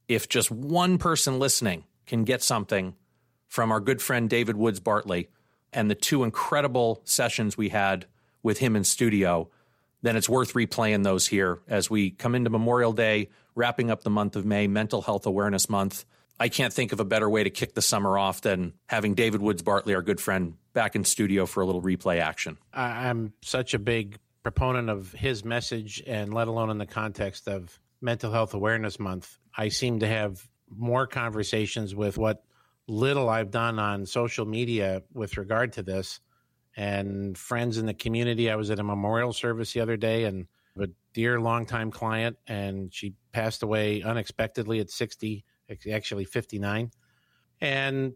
if 0.08 0.28
just 0.28 0.50
one 0.50 0.98
person 0.98 1.38
listening 1.38 1.84
can 2.06 2.24
get 2.24 2.42
something 2.42 2.94
from 3.48 3.72
our 3.72 3.80
good 3.80 4.02
friend 4.02 4.28
David 4.28 4.56
Woods 4.56 4.80
Bartley 4.80 5.28
and 5.72 5.90
the 5.90 5.94
two 5.94 6.24
incredible 6.24 7.00
sessions 7.04 7.56
we 7.56 7.70
had 7.70 8.06
with 8.42 8.58
him 8.58 8.76
in 8.76 8.84
studio, 8.84 9.48
then 10.02 10.16
it's 10.16 10.28
worth 10.28 10.52
replaying 10.52 11.02
those 11.02 11.26
here 11.26 11.60
as 11.66 11.88
we 11.88 12.10
come 12.10 12.34
into 12.34 12.50
Memorial 12.50 12.92
Day, 12.92 13.30
wrapping 13.54 13.90
up 13.90 14.02
the 14.02 14.10
month 14.10 14.36
of 14.36 14.44
May, 14.44 14.66
Mental 14.66 15.02
Health 15.02 15.24
Awareness 15.26 15.68
Month. 15.70 16.04
I 16.38 16.48
can't 16.48 16.72
think 16.72 16.92
of 16.92 17.00
a 17.00 17.04
better 17.04 17.28
way 17.28 17.44
to 17.44 17.50
kick 17.50 17.74
the 17.74 17.82
summer 17.82 18.18
off 18.18 18.40
than 18.40 18.74
having 18.86 19.14
David 19.14 19.40
Woods 19.40 19.62
Bartley, 19.62 19.94
our 19.94 20.02
good 20.02 20.20
friend, 20.20 20.54
back 20.72 20.96
in 20.96 21.04
studio 21.04 21.46
for 21.46 21.62
a 21.62 21.66
little 21.66 21.82
replay 21.82 22.18
action. 22.20 22.58
I'm 22.72 23.32
such 23.42 23.74
a 23.74 23.78
big 23.78 24.18
proponent 24.42 24.90
of 24.90 25.12
his 25.12 25.44
message, 25.44 26.02
and 26.06 26.34
let 26.34 26.48
alone 26.48 26.70
in 26.70 26.78
the 26.78 26.86
context 26.86 27.48
of 27.48 27.78
Mental 28.00 28.30
Health 28.30 28.52
Awareness 28.52 28.98
Month. 28.98 29.38
I 29.56 29.68
seem 29.68 30.00
to 30.00 30.06
have 30.06 30.46
more 30.68 31.06
conversations 31.06 31.94
with 31.94 32.18
what 32.18 32.44
little 32.86 33.28
I've 33.30 33.50
done 33.50 33.78
on 33.78 34.04
social 34.04 34.44
media 34.44 35.02
with 35.12 35.36
regard 35.38 35.72
to 35.74 35.82
this 35.82 36.20
and 36.76 37.38
friends 37.38 37.78
in 37.78 37.86
the 37.86 37.94
community. 37.94 38.50
I 38.50 38.56
was 38.56 38.70
at 38.70 38.78
a 38.78 38.84
memorial 38.84 39.32
service 39.32 39.72
the 39.72 39.80
other 39.80 39.96
day 39.96 40.24
and 40.24 40.46
a 40.78 40.88
dear 41.14 41.40
longtime 41.40 41.92
client, 41.92 42.36
and 42.46 42.92
she 42.92 43.14
passed 43.32 43.62
away 43.62 44.02
unexpectedly 44.02 44.80
at 44.80 44.90
60, 44.90 45.44
actually 45.70 46.24
59. 46.24 46.90
And 47.60 48.14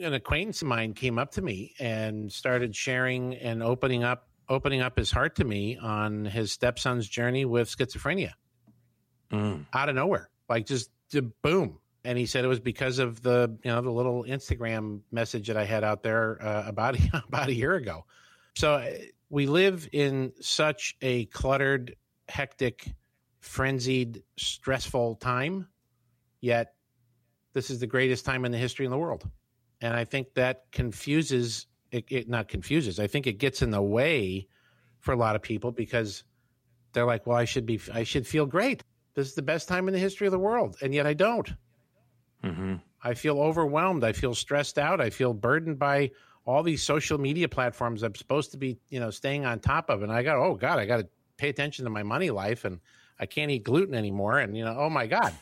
an 0.00 0.14
acquaintance 0.14 0.62
of 0.62 0.68
mine 0.68 0.94
came 0.94 1.18
up 1.18 1.32
to 1.32 1.42
me 1.42 1.74
and 1.78 2.32
started 2.32 2.74
sharing 2.74 3.34
and 3.34 3.62
opening 3.62 4.04
up 4.04 4.28
opening 4.48 4.80
up 4.80 4.96
his 4.96 5.10
heart 5.10 5.34
to 5.36 5.44
me 5.44 5.76
on 5.76 6.24
his 6.24 6.52
stepson's 6.52 7.08
journey 7.08 7.44
with 7.44 7.68
schizophrenia 7.68 8.30
mm. 9.32 9.66
out 9.74 9.88
of 9.88 9.96
nowhere, 9.96 10.30
like 10.48 10.66
just 10.66 10.90
boom. 11.42 11.78
And 12.04 12.16
he 12.16 12.26
said 12.26 12.44
it 12.44 12.48
was 12.48 12.60
because 12.60 13.00
of 13.00 13.20
the 13.22 13.58
you 13.64 13.70
know 13.70 13.80
the 13.80 13.90
little 13.90 14.24
Instagram 14.24 15.00
message 15.10 15.48
that 15.48 15.56
I 15.56 15.64
had 15.64 15.82
out 15.82 16.02
there 16.02 16.40
uh, 16.40 16.64
about 16.66 16.96
about 17.28 17.48
a 17.48 17.54
year 17.54 17.74
ago. 17.74 18.04
So 18.54 18.74
uh, 18.74 18.90
we 19.28 19.46
live 19.46 19.88
in 19.92 20.32
such 20.40 20.96
a 21.02 21.26
cluttered, 21.26 21.96
hectic, 22.28 22.86
frenzied, 23.40 24.22
stressful 24.36 25.16
time, 25.16 25.68
yet 26.40 26.75
this 27.56 27.70
is 27.70 27.80
the 27.80 27.86
greatest 27.86 28.26
time 28.26 28.44
in 28.44 28.52
the 28.52 28.58
history 28.58 28.84
of 28.84 28.90
the 28.90 28.98
world. 28.98 29.26
And 29.80 29.94
I 29.94 30.04
think 30.04 30.34
that 30.34 30.64
confuses 30.72 31.66
it, 31.90 32.04
it 32.10 32.28
not 32.28 32.48
confuses. 32.48 33.00
I 33.00 33.06
think 33.06 33.26
it 33.26 33.38
gets 33.38 33.62
in 33.62 33.70
the 33.70 33.80
way 33.80 34.46
for 34.98 35.12
a 35.12 35.16
lot 35.16 35.36
of 35.36 35.40
people 35.40 35.72
because 35.72 36.22
they're 36.92 37.06
like, 37.06 37.26
well, 37.26 37.38
I 37.38 37.46
should 37.46 37.64
be, 37.64 37.80
I 37.94 38.02
should 38.02 38.26
feel 38.26 38.44
great. 38.44 38.84
This 39.14 39.28
is 39.28 39.34
the 39.34 39.40
best 39.40 39.68
time 39.68 39.88
in 39.88 39.94
the 39.94 39.98
history 39.98 40.26
of 40.26 40.32
the 40.32 40.38
world. 40.38 40.76
And 40.82 40.92
yet 40.92 41.06
I 41.06 41.14
don't. 41.14 41.50
Mm-hmm. 42.44 42.74
I 43.02 43.14
feel 43.14 43.40
overwhelmed. 43.40 44.04
I 44.04 44.12
feel 44.12 44.34
stressed 44.34 44.78
out. 44.78 45.00
I 45.00 45.08
feel 45.08 45.32
burdened 45.32 45.78
by 45.78 46.10
all 46.44 46.62
these 46.62 46.82
social 46.82 47.16
media 47.16 47.48
platforms 47.48 48.02
I'm 48.02 48.14
supposed 48.16 48.50
to 48.50 48.58
be, 48.58 48.76
you 48.90 49.00
know, 49.00 49.10
staying 49.10 49.46
on 49.46 49.60
top 49.60 49.88
of. 49.88 50.02
And 50.02 50.12
I 50.12 50.22
got, 50.22 50.36
oh 50.36 50.56
God, 50.56 50.78
I 50.78 50.84
got 50.84 50.98
to 50.98 51.08
pay 51.38 51.48
attention 51.48 51.86
to 51.86 51.90
my 51.90 52.02
money 52.02 52.28
life 52.28 52.66
and 52.66 52.80
I 53.18 53.24
can't 53.24 53.50
eat 53.50 53.64
gluten 53.64 53.94
anymore. 53.94 54.40
And, 54.40 54.54
you 54.54 54.62
know, 54.62 54.76
oh 54.78 54.90
my 54.90 55.06
God 55.06 55.32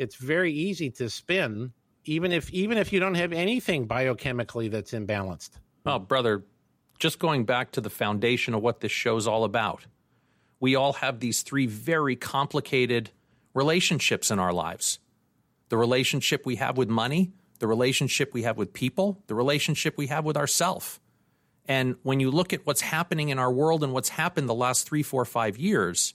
it's 0.00 0.16
very 0.16 0.52
easy 0.52 0.90
to 0.90 1.10
spin 1.10 1.72
even 2.06 2.32
if 2.32 2.50
even 2.50 2.78
if 2.78 2.92
you 2.92 3.00
don't 3.00 3.14
have 3.14 3.32
anything 3.32 3.86
biochemically 3.86 4.70
that's 4.70 4.92
imbalanced. 4.92 5.50
Oh, 5.84 5.98
brother, 5.98 6.44
just 6.98 7.18
going 7.18 7.44
back 7.44 7.72
to 7.72 7.80
the 7.80 7.90
foundation 7.90 8.54
of 8.54 8.62
what 8.62 8.80
this 8.80 8.92
show's 8.92 9.26
all 9.26 9.44
about. 9.44 9.86
We 10.58 10.74
all 10.74 10.94
have 10.94 11.20
these 11.20 11.42
three 11.42 11.66
very 11.66 12.16
complicated 12.16 13.10
relationships 13.54 14.30
in 14.30 14.38
our 14.38 14.52
lives. 14.52 14.98
The 15.68 15.76
relationship 15.76 16.44
we 16.46 16.56
have 16.56 16.76
with 16.76 16.88
money, 16.88 17.32
the 17.58 17.66
relationship 17.66 18.32
we 18.32 18.42
have 18.42 18.56
with 18.56 18.72
people, 18.72 19.22
the 19.26 19.34
relationship 19.34 19.96
we 19.96 20.08
have 20.08 20.24
with 20.24 20.36
ourself. 20.36 21.00
And 21.66 21.96
when 22.02 22.20
you 22.20 22.30
look 22.30 22.52
at 22.52 22.66
what's 22.66 22.80
happening 22.80 23.28
in 23.28 23.38
our 23.38 23.52
world 23.52 23.84
and 23.84 23.92
what's 23.92 24.08
happened 24.08 24.48
the 24.48 24.54
last 24.54 24.88
three, 24.88 25.02
four, 25.02 25.24
five 25.24 25.56
years, 25.56 26.14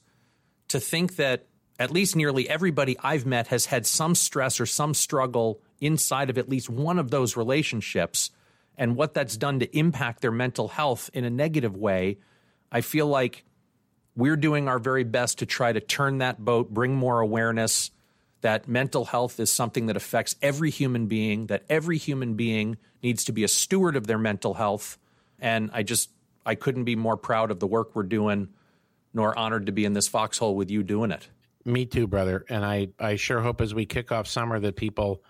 to 0.68 0.80
think 0.80 1.16
that 1.16 1.48
at 1.80 1.92
least 1.92 2.16
nearly 2.16 2.50
everybody 2.50 2.98
I've 3.04 3.26
met 3.26 3.48
has 3.48 3.66
had 3.68 3.86
some 3.86 4.16
stress 4.16 4.60
or 4.60 4.66
some 4.66 4.94
struggle 4.94 5.62
inside 5.82 6.30
of 6.30 6.38
at 6.38 6.50
least 6.50 6.70
one 6.70 7.00
of 7.00 7.12
those 7.12 7.36
relationships 7.36 8.32
and 8.78 8.96
what 8.96 9.14
that's 9.14 9.38
done 9.38 9.60
to 9.60 9.78
impact 9.78 10.22
their 10.22 10.32
mental 10.32 10.68
health 10.68 11.10
in 11.14 11.26
a 11.26 11.30
negative 11.30 11.76
way. 11.76 12.18
I 12.72 12.82
feel 12.82 13.08
like 13.08 13.44
we're 14.16 14.38
doing 14.38 14.68
our 14.68 14.80
very 14.80 15.04
best 15.04 15.40
to 15.40 15.46
try 15.46 15.74
to 15.74 15.82
turn 15.82 16.20
that 16.20 16.40
boat, 16.40 16.74
bring 16.74 16.96
more 16.96 17.20
awareness 17.20 17.92
that 18.42 18.68
mental 18.68 19.06
health 19.06 19.40
is 19.40 19.50
something 19.50 19.88
that 19.88 19.98
affects 19.98 20.36
every 20.42 20.70
human 20.70 21.08
being, 21.08 21.48
that 21.48 21.64
every 21.68 21.98
human 21.98 22.36
being 22.36 22.78
needs 23.02 23.24
to 23.26 23.32
be 23.32 23.44
a 23.44 23.48
steward 23.48 23.96
of 23.96 24.06
their 24.06 24.20
mental 24.20 24.54
health. 24.54 25.00
And 25.40 25.72
I 25.74 25.84
just, 25.84 26.12
I 26.46 26.54
couldn't 26.54 26.84
be 26.84 26.96
more 26.96 27.18
proud 27.18 27.50
of 27.50 27.60
the 27.60 27.66
work 27.66 27.96
we're 27.96 28.04
doing, 28.04 28.50
nor 29.16 29.38
honored 29.38 29.66
to 29.66 29.72
be 29.72 29.84
in 29.84 29.94
this 29.94 30.08
foxhole 30.08 30.56
with 30.56 30.70
you 30.70 30.84
doing 30.84 31.10
it. 31.10 31.28
Me 31.66 31.86
too, 31.86 32.06
brother. 32.06 32.46
And 32.48 32.64
I, 32.64 32.90
I 33.00 33.16
sure 33.16 33.42
hope 33.42 33.60
as 33.60 33.74
we 33.74 33.86
kick 33.86 34.12
off 34.12 34.28
summer 34.28 34.60
that 34.60 34.76
people 34.76 35.24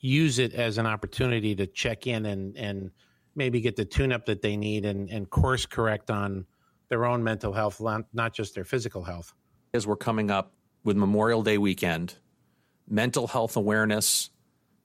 use 0.00 0.38
it 0.40 0.52
as 0.52 0.78
an 0.78 0.86
opportunity 0.86 1.54
to 1.54 1.66
check 1.66 2.06
in 2.06 2.26
and, 2.26 2.56
and 2.56 2.90
maybe 3.36 3.60
get 3.60 3.76
the 3.76 3.84
tune 3.84 4.12
up 4.12 4.26
that 4.26 4.42
they 4.42 4.56
need 4.56 4.84
and, 4.84 5.08
and 5.10 5.30
course 5.30 5.64
correct 5.64 6.10
on 6.10 6.44
their 6.88 7.04
own 7.04 7.22
mental 7.22 7.52
health, 7.52 7.80
not 7.80 8.32
just 8.32 8.54
their 8.54 8.64
physical 8.64 9.04
health. 9.04 9.32
As 9.72 9.86
we're 9.86 9.96
coming 9.96 10.30
up 10.30 10.52
with 10.84 10.96
Memorial 10.96 11.42
Day 11.42 11.58
weekend, 11.58 12.16
mental 12.88 13.26
health 13.26 13.56
awareness, 13.56 14.30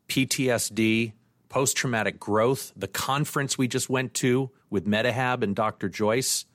PTSD, 0.08 1.14
post 1.50 1.78
traumatic 1.78 2.20
growth, 2.20 2.74
the 2.76 2.88
conference 2.88 3.58
we 3.58 3.68
just 3.68 3.90
went 3.90 4.14
to 4.16 4.52
with 4.70 4.86
Medihab 4.86 5.44
and 5.44 5.56
Dr. 5.56 5.90
Joyce, 5.90 6.46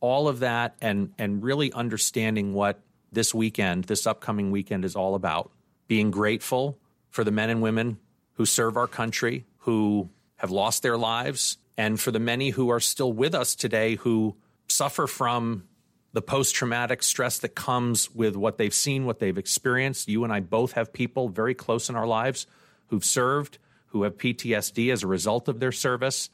all 0.00 0.28
of 0.28 0.40
that, 0.40 0.76
and, 0.80 1.12
and 1.18 1.42
really 1.42 1.72
understanding 1.72 2.52
what 2.52 2.80
this 3.12 3.34
weekend, 3.34 3.84
this 3.84 4.06
upcoming 4.06 4.50
weekend, 4.50 4.84
is 4.84 4.96
all 4.96 5.14
about 5.14 5.50
being 5.86 6.10
grateful 6.10 6.78
for 7.10 7.24
the 7.24 7.30
men 7.30 7.50
and 7.50 7.62
women 7.62 7.98
who 8.34 8.44
serve 8.44 8.76
our 8.76 8.86
country, 8.86 9.44
who 9.58 10.08
have 10.36 10.50
lost 10.50 10.82
their 10.82 10.96
lives, 10.96 11.58
and 11.76 11.98
for 11.98 12.10
the 12.10 12.18
many 12.18 12.50
who 12.50 12.68
are 12.70 12.80
still 12.80 13.12
with 13.12 13.34
us 13.34 13.54
today 13.54 13.96
who 13.96 14.36
suffer 14.66 15.06
from 15.06 15.64
the 16.12 16.22
post 16.22 16.54
traumatic 16.54 17.02
stress 17.02 17.38
that 17.38 17.50
comes 17.50 18.10
with 18.14 18.34
what 18.36 18.58
they've 18.58 18.74
seen, 18.74 19.04
what 19.04 19.18
they've 19.18 19.38
experienced. 19.38 20.08
You 20.08 20.24
and 20.24 20.32
I 20.32 20.40
both 20.40 20.72
have 20.72 20.92
people 20.92 21.28
very 21.28 21.54
close 21.54 21.88
in 21.88 21.96
our 21.96 22.06
lives 22.06 22.46
who've 22.88 23.04
served, 23.04 23.58
who 23.88 24.02
have 24.02 24.16
PTSD 24.16 24.92
as 24.92 25.02
a 25.02 25.06
result 25.06 25.48
of 25.48 25.60
their 25.60 25.72
service. 25.72 26.30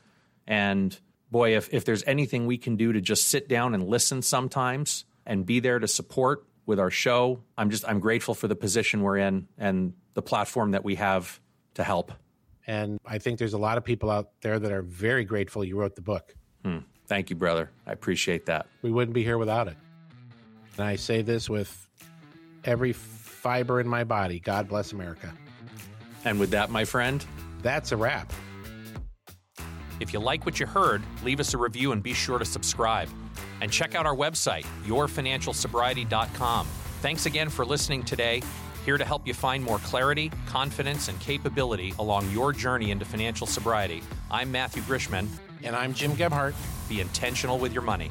And 0.47 0.99
boy, 1.31 1.57
if, 1.57 1.73
if 1.73 1.85
there's 1.85 2.05
anything 2.05 2.47
we 2.47 2.59
can 2.59 2.77
do 2.77 2.93
to 2.93 3.01
just 3.01 3.29
sit 3.29 3.49
down 3.49 3.75
and 3.75 3.89
listen 3.89 4.23
sometimes 4.23 5.05
and 5.27 5.45
be 5.45 5.61
there 5.61 5.79
to 5.79 5.89
support 5.89 6.45
with 6.67 6.81
our 6.81 6.91
show. 6.91 7.43
I'm 7.59 7.71
just 7.71 7.85
I'm 7.87 8.01
grateful 8.01 8.35
for 8.35 8.49
the 8.49 8.57
position 8.57 9.03
we're 9.03 9.19
in 9.19 9.49
and 9.59 9.93
the 10.15 10.23
platform 10.23 10.73
that 10.73 10.85
we 10.85 10.95
have 10.97 11.41
to 11.75 11.85
help. 11.85 12.13
And 12.67 12.99
I 13.05 13.19
think 13.19 13.39
there's 13.39 13.53
a 13.53 13.59
lot 13.59 13.77
of 13.77 13.85
people 13.85 14.11
out 14.11 14.31
there 14.41 14.59
that 14.59 14.73
are 14.73 14.83
very 14.83 15.25
grateful 15.25 15.65
you 15.65 15.77
wrote 15.77 15.95
the 15.95 16.03
book. 16.03 16.35
Hmm. 16.65 16.79
Thank 17.07 17.29
you, 17.29 17.37
brother. 17.37 17.71
I 17.87 17.93
appreciate 17.93 18.47
that. 18.47 18.67
We 18.81 18.91
wouldn't 18.91 19.15
be 19.15 19.23
here 19.23 19.37
without 19.37 19.69
it. 19.69 19.77
And 20.79 20.87
I 20.87 20.97
say 20.97 21.21
this 21.21 21.51
with 21.51 21.89
every 22.65 22.93
fiber 22.93 23.81
in 23.81 23.87
my 23.87 24.05
body. 24.05 24.41
God 24.41 24.69
bless 24.69 24.93
America. 24.93 25.33
And 26.25 26.41
with 26.41 26.51
that, 26.51 26.71
my 26.71 26.85
friend, 26.87 27.25
that's 27.61 27.93
a 27.93 27.97
wrap. 27.97 28.33
If 30.01 30.13
you 30.13 30.19
like 30.19 30.47
what 30.47 30.59
you 30.59 30.67
heard, 30.67 31.03
leave 31.23 31.41
us 31.41 31.53
a 31.55 31.59
review 31.59 31.93
and 31.93 32.03
be 32.03 32.15
sure 32.15 32.39
to 32.39 32.45
subscribe. 32.45 33.09
And 33.61 33.71
check 33.71 33.95
out 33.95 34.07
our 34.07 34.15
website, 34.17 34.67
yourfinancialsobriety.com. 34.85 36.67
Thanks 37.01 37.27
again 37.27 37.49
for 37.49 37.65
listening 37.65 38.03
today. 38.03 38.43
Here 38.85 38.99
to 38.99 39.05
help 39.05 39.27
you 39.27 39.35
find 39.35 39.65
more 39.65 39.79
clarity, 39.79 40.31
confidence, 40.47 41.09
and 41.09 41.19
capability 41.21 41.95
along 41.99 42.31
your 42.31 42.53
journey 42.53 42.91
into 42.91 43.05
financial 43.05 43.47
sobriety. 43.47 44.03
I'm 44.31 44.53
Matthew 44.53 44.83
Grishman. 44.83 45.29
And 45.63 45.75
I'm 45.75 45.95
Jim 45.95 46.15
Gebhardt. 46.15 46.55
Be 46.89 47.01
intentional 47.01 47.59
with 47.59 47.73
your 47.73 47.83
money. 47.83 48.11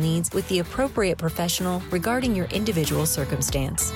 needs 0.00 0.32
with 0.32 0.48
the 0.48 0.58
appropriate 0.58 1.18
professional 1.18 1.82
regarding 1.90 2.34
your 2.34 2.46
individual 2.46 3.06
circumstance. 3.06 3.92